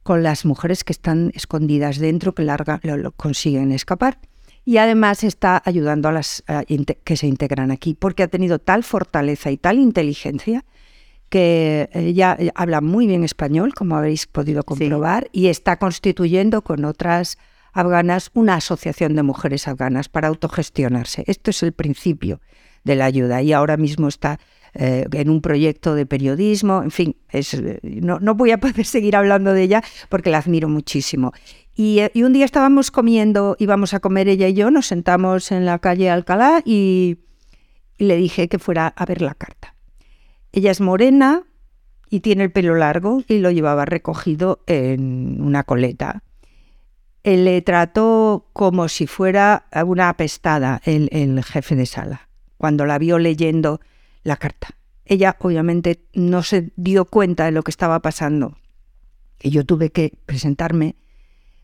con 0.02 0.22
las 0.22 0.44
mujeres 0.44 0.84
que 0.84 0.92
están 0.92 1.32
escondidas 1.34 1.98
dentro, 1.98 2.32
que 2.32 2.44
larga, 2.44 2.80
lo, 2.84 3.10
consiguen 3.10 3.72
escapar. 3.72 4.18
Y 4.64 4.76
además 4.78 5.24
está 5.24 5.60
ayudando 5.64 6.08
a 6.08 6.12
las 6.12 6.44
que 7.04 7.16
se 7.16 7.26
integran 7.26 7.72
aquí, 7.72 7.94
porque 7.94 8.22
ha 8.22 8.28
tenido 8.28 8.60
tal 8.60 8.84
fortaleza 8.84 9.50
y 9.50 9.56
tal 9.56 9.78
inteligencia 9.78 10.64
que 11.36 11.90
ella 11.92 12.38
habla 12.54 12.80
muy 12.80 13.06
bien 13.06 13.22
español, 13.22 13.74
como 13.74 13.94
habéis 13.94 14.26
podido 14.26 14.62
comprobar, 14.62 15.28
y 15.32 15.48
está 15.48 15.78
constituyendo 15.78 16.62
con 16.62 16.86
otras 16.86 17.36
afganas 17.74 18.30
una 18.32 18.54
asociación 18.54 19.14
de 19.14 19.22
mujeres 19.22 19.68
afganas 19.68 20.08
para 20.08 20.28
autogestionarse. 20.28 21.24
Esto 21.26 21.50
es 21.50 21.62
el 21.62 21.72
principio 21.72 22.40
de 22.84 22.96
la 22.96 23.04
ayuda 23.04 23.42
y 23.42 23.52
ahora 23.52 23.76
mismo 23.76 24.08
está 24.08 24.40
eh, 24.72 25.04
en 25.12 25.28
un 25.28 25.42
proyecto 25.42 25.94
de 25.94 26.06
periodismo, 26.06 26.82
en 26.82 26.90
fin, 26.90 27.16
es, 27.28 27.54
no, 27.82 28.18
no, 28.18 28.34
voy 28.34 28.52
a 28.52 28.58
poder 28.60 28.86
seguir 28.86 29.14
hablando 29.14 29.52
de 29.52 29.62
ella 29.62 29.82
porque 30.08 30.30
la 30.30 30.38
admiro 30.38 30.70
muchísimo. 30.70 31.34
Y, 31.74 31.98
eh, 31.98 32.10
y, 32.14 32.22
un 32.22 32.32
día 32.32 32.46
estábamos 32.46 32.90
comiendo, 32.90 33.56
íbamos 33.58 33.92
a 33.92 34.00
comer 34.00 34.26
ella 34.28 34.48
y 34.48 34.54
yo, 34.54 34.70
nos 34.70 34.86
sentamos 34.86 35.52
en 35.52 35.66
la 35.66 35.80
calle 35.80 36.08
Alcalá 36.08 36.62
y, 36.64 37.18
y 37.98 38.04
le 38.06 38.16
dije 38.16 38.48
que 38.48 38.58
fuera 38.58 38.86
a 38.86 39.04
ver 39.04 39.20
la 39.20 39.34
carta. 39.34 39.75
Ella 40.56 40.70
es 40.70 40.80
morena 40.80 41.42
y 42.08 42.20
tiene 42.20 42.44
el 42.44 42.50
pelo 42.50 42.76
largo 42.76 43.22
y 43.28 43.40
lo 43.40 43.50
llevaba 43.50 43.84
recogido 43.84 44.64
en 44.66 45.42
una 45.42 45.64
coleta. 45.64 46.22
Él 47.24 47.44
le 47.44 47.60
trató 47.60 48.48
como 48.54 48.88
si 48.88 49.06
fuera 49.06 49.66
una 49.84 50.08
apestada 50.08 50.80
el, 50.86 51.44
jefe 51.44 51.76
de 51.76 51.84
sala. 51.84 52.30
Cuando 52.56 52.86
la 52.86 52.96
vio 52.96 53.18
leyendo 53.18 53.82
la 54.22 54.38
carta. 54.38 54.68
Ella 55.04 55.36
obviamente 55.40 56.06
no 56.14 56.42
se 56.42 56.72
dio 56.76 57.04
cuenta 57.04 57.44
de 57.44 57.50
lo 57.50 57.62
que 57.62 57.70
estaba 57.70 58.00
pasando 58.00 58.56
y 59.42 59.50
yo 59.50 59.66
tuve 59.66 59.90
que 59.90 60.14
presentarme 60.24 60.96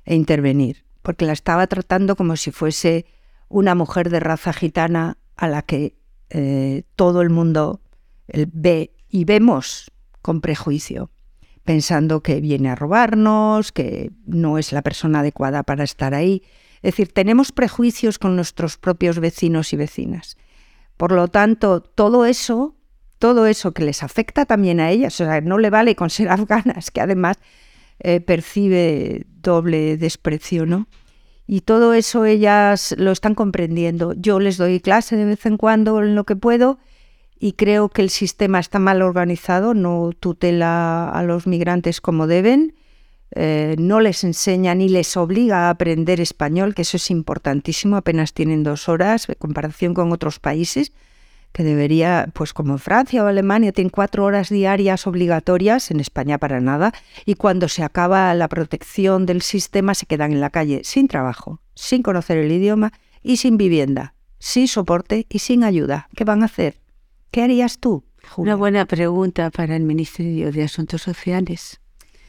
e 0.05 0.17
intervenir, 0.17 0.85
porque 1.01 1.25
la 1.25 1.33
estaba 1.33 1.67
tratando 1.67 2.15
como 2.15 2.37
si 2.37 2.51
fuese 2.51 3.07
una 3.49 3.75
mujer 3.75 4.11
de 4.11 4.21
raza 4.21 4.53
gitana 4.53 5.17
a 5.35 5.49
la 5.49 5.63
que 5.63 5.97
eh, 6.29 6.83
todo 6.95 7.23
el 7.23 7.31
mundo 7.31 7.81
ve 8.27 8.95
y 9.09 9.25
vemos 9.25 9.91
con 10.23 10.41
prejuicio, 10.41 11.11
pensando 11.65 12.23
que 12.23 12.41
viene 12.41 12.71
a 12.71 12.75
robarnos, 12.75 13.73
que 13.73 14.11
no 14.27 14.59
es 14.59 14.73
la 14.73 14.83
persona 14.83 15.21
adecuada 15.21 15.63
para 15.63 15.85
estar 15.85 16.15
ahí. 16.15 16.43
Es 16.77 16.93
decir, 16.95 17.13
tenemos 17.13 17.53
prejuicios 17.53 18.19
con 18.19 18.35
nuestros 18.37 18.79
propios 18.79 19.19
vecinos 19.19 19.73
y 19.73 19.77
vecinas. 19.77 20.37
Por 20.97 21.13
lo 21.13 21.29
tanto, 21.29 21.81
todo 21.81 22.27
eso, 22.27 22.77
todo 23.19 23.47
eso 23.47 23.73
que 23.73 23.85
les 23.85 24.03
afecta 24.03 24.47
también 24.47 24.81
a 24.81 24.91
ellas, 24.91 25.21
o 25.21 25.25
sea, 25.25 25.41
no 25.41 25.59
le 25.59 25.71
vale 25.71 25.95
con 25.95 26.11
ser 26.11 26.29
afganas, 26.31 26.91
que 26.91 27.01
además 27.01 27.37
eh, 28.01 28.21
percibe 28.21 29.27
doble 29.41 29.97
desprecio, 29.97 30.67
¿no? 30.67 30.89
Y 31.47 31.63
todo 31.63 31.93
eso 31.93 32.25
ellas 32.25 32.95
lo 32.97 33.11
están 33.11 33.35
comprendiendo. 33.35 34.15
Yo 34.15 34.41
les 34.41 34.57
doy 34.57 34.81
clase 34.81 35.17
de 35.17 35.25
vez 35.25 35.45
en 35.45 35.57
cuando 35.57 36.01
en 36.01 36.15
lo 36.15 36.25
que 36.25 36.37
puedo 36.37 36.79
y 37.43 37.55
creo 37.55 37.89
que 37.89 38.03
el 38.03 38.11
sistema 38.11 38.61
está 38.61 38.79
mal 38.79 39.03
organizado, 39.03 39.75
no 39.75 40.13
tutela 40.19 41.11
a 41.11 41.23
los 41.25 41.47
migrantes 41.47 42.01
como 42.01 42.27
deben 42.27 42.75
eh, 43.35 43.77
no 43.79 44.01
les 44.01 44.25
enseña 44.25 44.75
ni 44.75 44.89
les 44.89 45.17
obliga 45.17 45.67
a 45.67 45.71
aprender 45.71 46.21
español, 46.21 46.75
que 46.75 46.83
eso 46.83 46.99
es 46.99 47.11
importantísimo, 47.11 47.97
apenas 47.97 48.35
tienen 48.35 48.63
dos 48.63 48.89
horas 48.89 49.29
en 49.29 49.37
comparación 49.39 49.95
con 49.95 50.13
otros 50.13 50.39
países, 50.39 50.93
que 51.53 51.65
debería, 51.65 52.29
pues 52.35 52.53
como 52.53 52.79
Francia 52.79 53.25
o 53.25 53.27
Alemania, 53.27 53.73
tienen 53.73 53.91
cuatro 53.91 54.25
horas 54.25 54.49
diarias 54.49 55.07
obligatorias, 55.07 55.91
en 55.91 56.01
España 56.01 56.39
para 56.39 56.61
nada, 56.61 56.93
y 57.25 57.35
cuando 57.35 57.69
se 57.69 57.83
acaba 57.83 58.35
la 58.35 58.49
protección 58.49 59.25
del 59.25 59.41
sistema 59.41 59.95
se 59.95 60.07
quedan 60.07 60.33
en 60.33 60.41
la 60.41 60.51
calle 60.51 60.83
sin 60.85 61.09
trabajo, 61.09 61.61
sin 61.75 62.03
conocer 62.03 62.37
el 62.39 62.53
idioma 62.53 62.93
y 63.23 63.39
sin 63.39 63.57
vivienda, 63.57 64.15
sin 64.39 64.69
soporte 64.69 65.27
y 65.31 65.39
sin 65.39 65.65
ayuda. 65.65 66.09
¿Qué 66.15 66.25
van 66.25 66.43
a 66.43 66.47
hacer? 66.47 66.82
¿Qué 67.33 67.43
harías 67.43 67.79
tú? 67.79 68.05
Una 68.37 68.57
buena 68.57 68.85
pregunta 68.85 69.51
para 69.51 69.75
el 69.75 69.85
Ministerio 69.85 70.53
de 70.53 70.65
Asuntos 70.65 71.01
Sociales. 71.01 71.81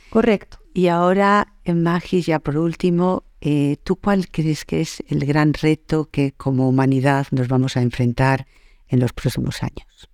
Correcto. 0.09 0.59
Y 0.73 0.87
ahora, 0.87 1.55
en 1.65 1.83
Magis, 1.83 2.25
ya 2.25 2.39
por 2.39 2.57
último, 2.57 3.25
eh, 3.41 3.75
¿tú 3.83 3.97
cuál 3.97 4.29
crees 4.29 4.63
que 4.63 4.79
es 4.79 5.03
el 5.09 5.25
gran 5.25 5.53
reto 5.53 6.09
que 6.09 6.31
como 6.31 6.69
humanidad 6.69 7.27
nos 7.31 7.49
vamos 7.49 7.75
a 7.75 7.81
enfrentar 7.81 8.47
en 8.87 9.01
los 9.01 9.11
próximos 9.11 9.61
años? 9.61 10.09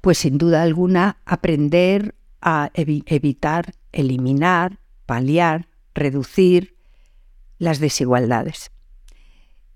Pues 0.00 0.18
sin 0.18 0.38
duda 0.38 0.62
alguna, 0.62 1.18
aprender 1.24 2.14
a 2.40 2.70
evitar, 2.74 3.74
eliminar, 3.90 4.78
paliar, 5.06 5.66
reducir 5.92 6.76
las 7.58 7.80
desigualdades. 7.80 8.71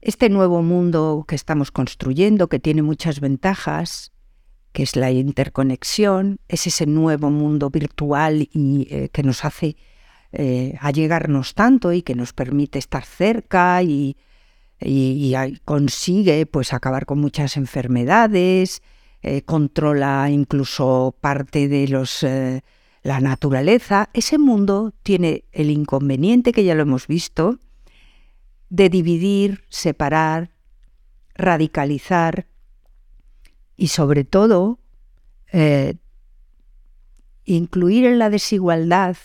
Este 0.06 0.28
nuevo 0.28 0.62
mundo 0.62 1.24
que 1.26 1.34
estamos 1.34 1.72
construyendo, 1.72 2.46
que 2.46 2.60
tiene 2.60 2.80
muchas 2.80 3.18
ventajas, 3.18 4.12
que 4.70 4.84
es 4.84 4.94
la 4.94 5.10
interconexión, 5.10 6.36
es 6.46 6.68
ese 6.68 6.86
nuevo 6.86 7.28
mundo 7.28 7.70
virtual 7.70 8.48
y 8.52 8.86
eh, 8.88 9.08
que 9.08 9.24
nos 9.24 9.44
hace 9.44 9.76
eh, 10.30 10.78
allegarnos 10.80 11.54
tanto 11.54 11.92
y 11.92 12.02
que 12.02 12.14
nos 12.14 12.32
permite 12.32 12.78
estar 12.78 13.04
cerca 13.04 13.82
y, 13.82 14.16
consigue 15.64 16.46
pues 16.46 16.72
acabar 16.72 17.04
con 17.04 17.18
muchas 17.18 17.56
enfermedades, 17.56 18.82
eh, 19.22 19.42
controla 19.42 20.30
incluso 20.30 21.16
parte 21.20 21.66
de 21.66 21.88
los 21.88 22.24
la 23.02 23.20
naturaleza. 23.20 24.08
Ese 24.12 24.38
mundo 24.38 24.92
tiene 25.02 25.46
el 25.50 25.68
inconveniente 25.70 26.52
que 26.52 26.62
ya 26.62 26.76
lo 26.76 26.82
hemos 26.82 27.08
visto 27.08 27.58
de 28.68 28.88
dividir, 28.88 29.64
separar, 29.68 30.50
radicalizar 31.34 32.46
y 33.76 33.88
sobre 33.88 34.24
todo 34.24 34.80
eh, 35.52 35.94
incluir 37.44 38.06
en 38.06 38.18
la 38.18 38.30
desigualdad 38.30 39.16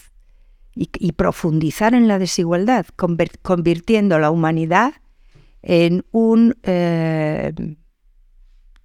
y, 0.74 1.12
profundizar 1.12 1.94
en 1.94 2.08
la 2.08 2.18
desigualdad, 2.18 2.86
convirtiendo 2.96 4.20
la 4.20 4.32
humanidad 4.32 4.94
en 5.62 6.06
un, 6.12 6.56
eh, 6.64 7.54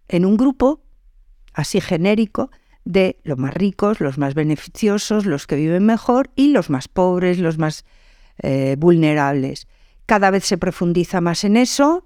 en 0.08 0.24
un 0.24 0.36
grupo 0.36 0.82
así 1.54 1.80
genérico 1.80 2.50
de 2.84 3.18
los 3.24 3.38
más 3.38 3.54
ricos, 3.54 4.00
los 4.00 4.18
más 4.18 4.34
beneficiosos, 4.34 5.26
los 5.26 5.46
que 5.46 5.56
viven 5.56 5.86
mejor 5.86 6.30
y 6.34 6.50
los 6.50 6.70
más 6.70 6.88
pobres, 6.88 7.38
los 7.38 7.58
más 7.58 7.84
eh, 8.38 8.76
vulnerables. 8.78 9.66
Cada 10.06 10.30
vez 10.30 10.44
se 10.44 10.56
profundiza 10.56 11.20
más 11.20 11.44
en 11.44 11.56
eso. 11.56 12.04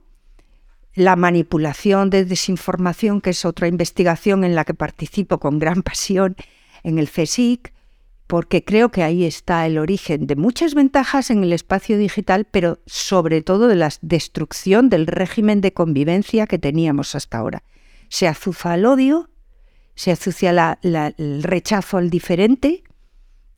La 0.94 1.16
manipulación 1.16 2.10
de 2.10 2.24
desinformación, 2.24 3.20
que 3.20 3.30
es 3.30 3.44
otra 3.44 3.68
investigación 3.68 4.42
en 4.42 4.54
la 4.54 4.64
que 4.64 4.74
participo 4.74 5.38
con 5.38 5.58
gran 5.58 5.82
pasión 5.84 6.34
en 6.82 6.98
el 6.98 7.08
CSIC, 7.08 7.72
porque 8.26 8.64
creo 8.64 8.90
que 8.90 9.02
ahí 9.02 9.24
está 9.24 9.66
el 9.66 9.76
origen 9.76 10.26
de 10.26 10.36
muchas 10.36 10.74
ventajas 10.74 11.30
en 11.30 11.42
el 11.42 11.52
espacio 11.52 11.98
digital, 11.98 12.46
pero 12.48 12.78
sobre 12.86 13.42
todo 13.42 13.66
de 13.66 13.74
la 13.74 13.90
destrucción 14.02 14.88
del 14.88 15.06
régimen 15.06 15.60
de 15.60 15.72
convivencia 15.72 16.46
que 16.46 16.58
teníamos 16.58 17.14
hasta 17.14 17.38
ahora. 17.38 17.64
Se 18.08 18.28
azuza 18.28 18.76
el 18.76 18.86
odio, 18.86 19.30
se 19.96 20.12
azucia 20.12 20.78
el 20.82 21.42
rechazo 21.42 21.98
al 21.98 22.08
diferente 22.08 22.84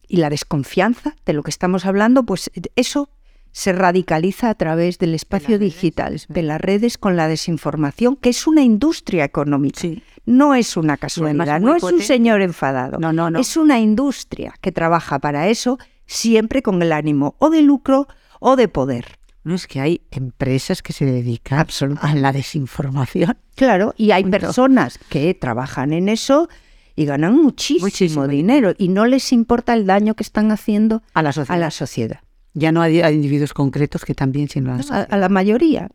y 0.08 0.16
la 0.16 0.30
desconfianza 0.30 1.14
de 1.26 1.34
lo 1.34 1.42
que 1.42 1.50
estamos 1.50 1.84
hablando, 1.84 2.24
pues 2.24 2.50
eso 2.74 3.10
se 3.52 3.72
radicaliza 3.72 4.48
a 4.50 4.54
través 4.54 4.98
del 4.98 5.14
espacio 5.14 5.58
digital, 5.58 6.20
de 6.28 6.42
las 6.42 6.60
redes 6.60 6.98
con 6.98 7.16
la 7.16 7.28
desinformación, 7.28 8.16
que 8.16 8.30
es 8.30 8.46
una 8.46 8.62
industria 8.62 9.24
económica. 9.24 9.88
No 10.24 10.54
es 10.54 10.76
una 10.76 10.96
casualidad, 10.96 11.60
no 11.60 11.76
es 11.76 11.82
un 11.82 12.00
señor 12.00 12.40
enfadado. 12.40 12.98
No, 12.98 13.12
no, 13.12 13.30
no. 13.30 13.38
Es 13.38 13.56
una 13.56 13.78
industria 13.78 14.54
que 14.60 14.72
trabaja 14.72 15.18
para 15.18 15.48
eso, 15.48 15.78
siempre 16.06 16.62
con 16.62 16.80
el 16.80 16.92
ánimo 16.92 17.36
o 17.38 17.50
de 17.50 17.62
lucro 17.62 18.08
o 18.40 18.56
de 18.56 18.68
poder. 18.68 19.18
No 19.44 19.54
es 19.54 19.66
que 19.66 19.80
hay 19.80 20.02
empresas 20.10 20.82
que 20.82 20.92
se 20.92 21.04
dedican 21.04 21.66
a 22.00 22.14
la 22.14 22.32
desinformación. 22.32 23.36
Claro, 23.56 23.92
y 23.96 24.12
hay 24.12 24.24
personas 24.24 24.98
que 25.08 25.34
trabajan 25.34 25.92
en 25.92 26.08
eso 26.08 26.48
y 26.94 27.06
ganan 27.06 27.36
muchísimo, 27.36 28.28
dinero 28.28 28.72
y 28.78 28.88
no 28.88 29.06
les 29.06 29.32
importa 29.32 29.74
el 29.74 29.86
daño 29.86 30.14
que 30.14 30.22
están 30.22 30.52
haciendo 30.52 31.02
a 31.12 31.22
la 31.22 31.32
sociedad. 31.70 32.20
Ya 32.54 32.72
no 32.72 32.82
hay, 32.82 33.00
individuos 33.00 33.54
concretos 33.54 34.04
que 34.04 34.14
también, 34.14 34.48
sino 34.48 34.72
a, 34.72 35.00
a 35.02 35.16
la 35.16 35.28
mayoría. 35.28 35.88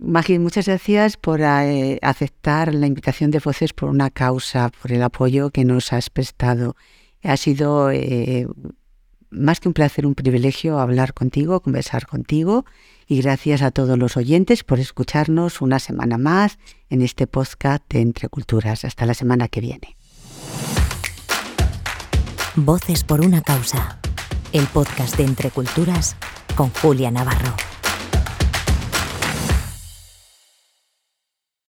Maggie, 0.00 0.38
muchas 0.38 0.66
gracias 0.66 1.16
por 1.16 1.40
eh, 1.42 1.98
aceptar 2.02 2.74
la 2.74 2.86
invitación 2.86 3.30
de 3.30 3.40
Voces 3.40 3.72
por 3.72 3.88
una 3.90 4.10
causa, 4.10 4.70
por 4.70 4.92
el 4.92 5.02
apoyo 5.02 5.50
que 5.50 5.64
nos 5.64 5.92
has 5.92 6.10
prestado. 6.10 6.76
Ha 7.22 7.36
sido 7.36 7.90
eh, 7.90 8.46
más 9.30 9.60
que 9.60 9.68
un 9.68 9.74
placer, 9.74 10.06
un 10.06 10.14
privilegio 10.14 10.78
hablar 10.78 11.14
contigo, 11.14 11.60
conversar 11.60 12.06
contigo. 12.06 12.64
Y 13.06 13.20
gracias 13.20 13.62
a 13.62 13.70
todos 13.70 13.98
los 13.98 14.16
oyentes 14.16 14.64
por 14.64 14.80
escucharnos 14.80 15.60
una 15.60 15.78
semana 15.78 16.16
más 16.18 16.58
en 16.88 17.02
este 17.02 17.26
podcast 17.26 17.84
de 17.92 18.00
Entre 18.00 18.28
Culturas. 18.28 18.84
Hasta 18.84 19.06
la 19.06 19.14
semana 19.14 19.48
que 19.48 19.60
viene. 19.60 19.96
Voces 22.56 23.04
por 23.04 23.20
una 23.20 23.42
causa. 23.42 24.01
El 24.52 24.66
podcast 24.66 25.16
de 25.16 25.24
Entre 25.24 25.50
Culturas 25.50 26.14
con 26.54 26.70
Julia 26.70 27.10
Navarro. 27.10 27.71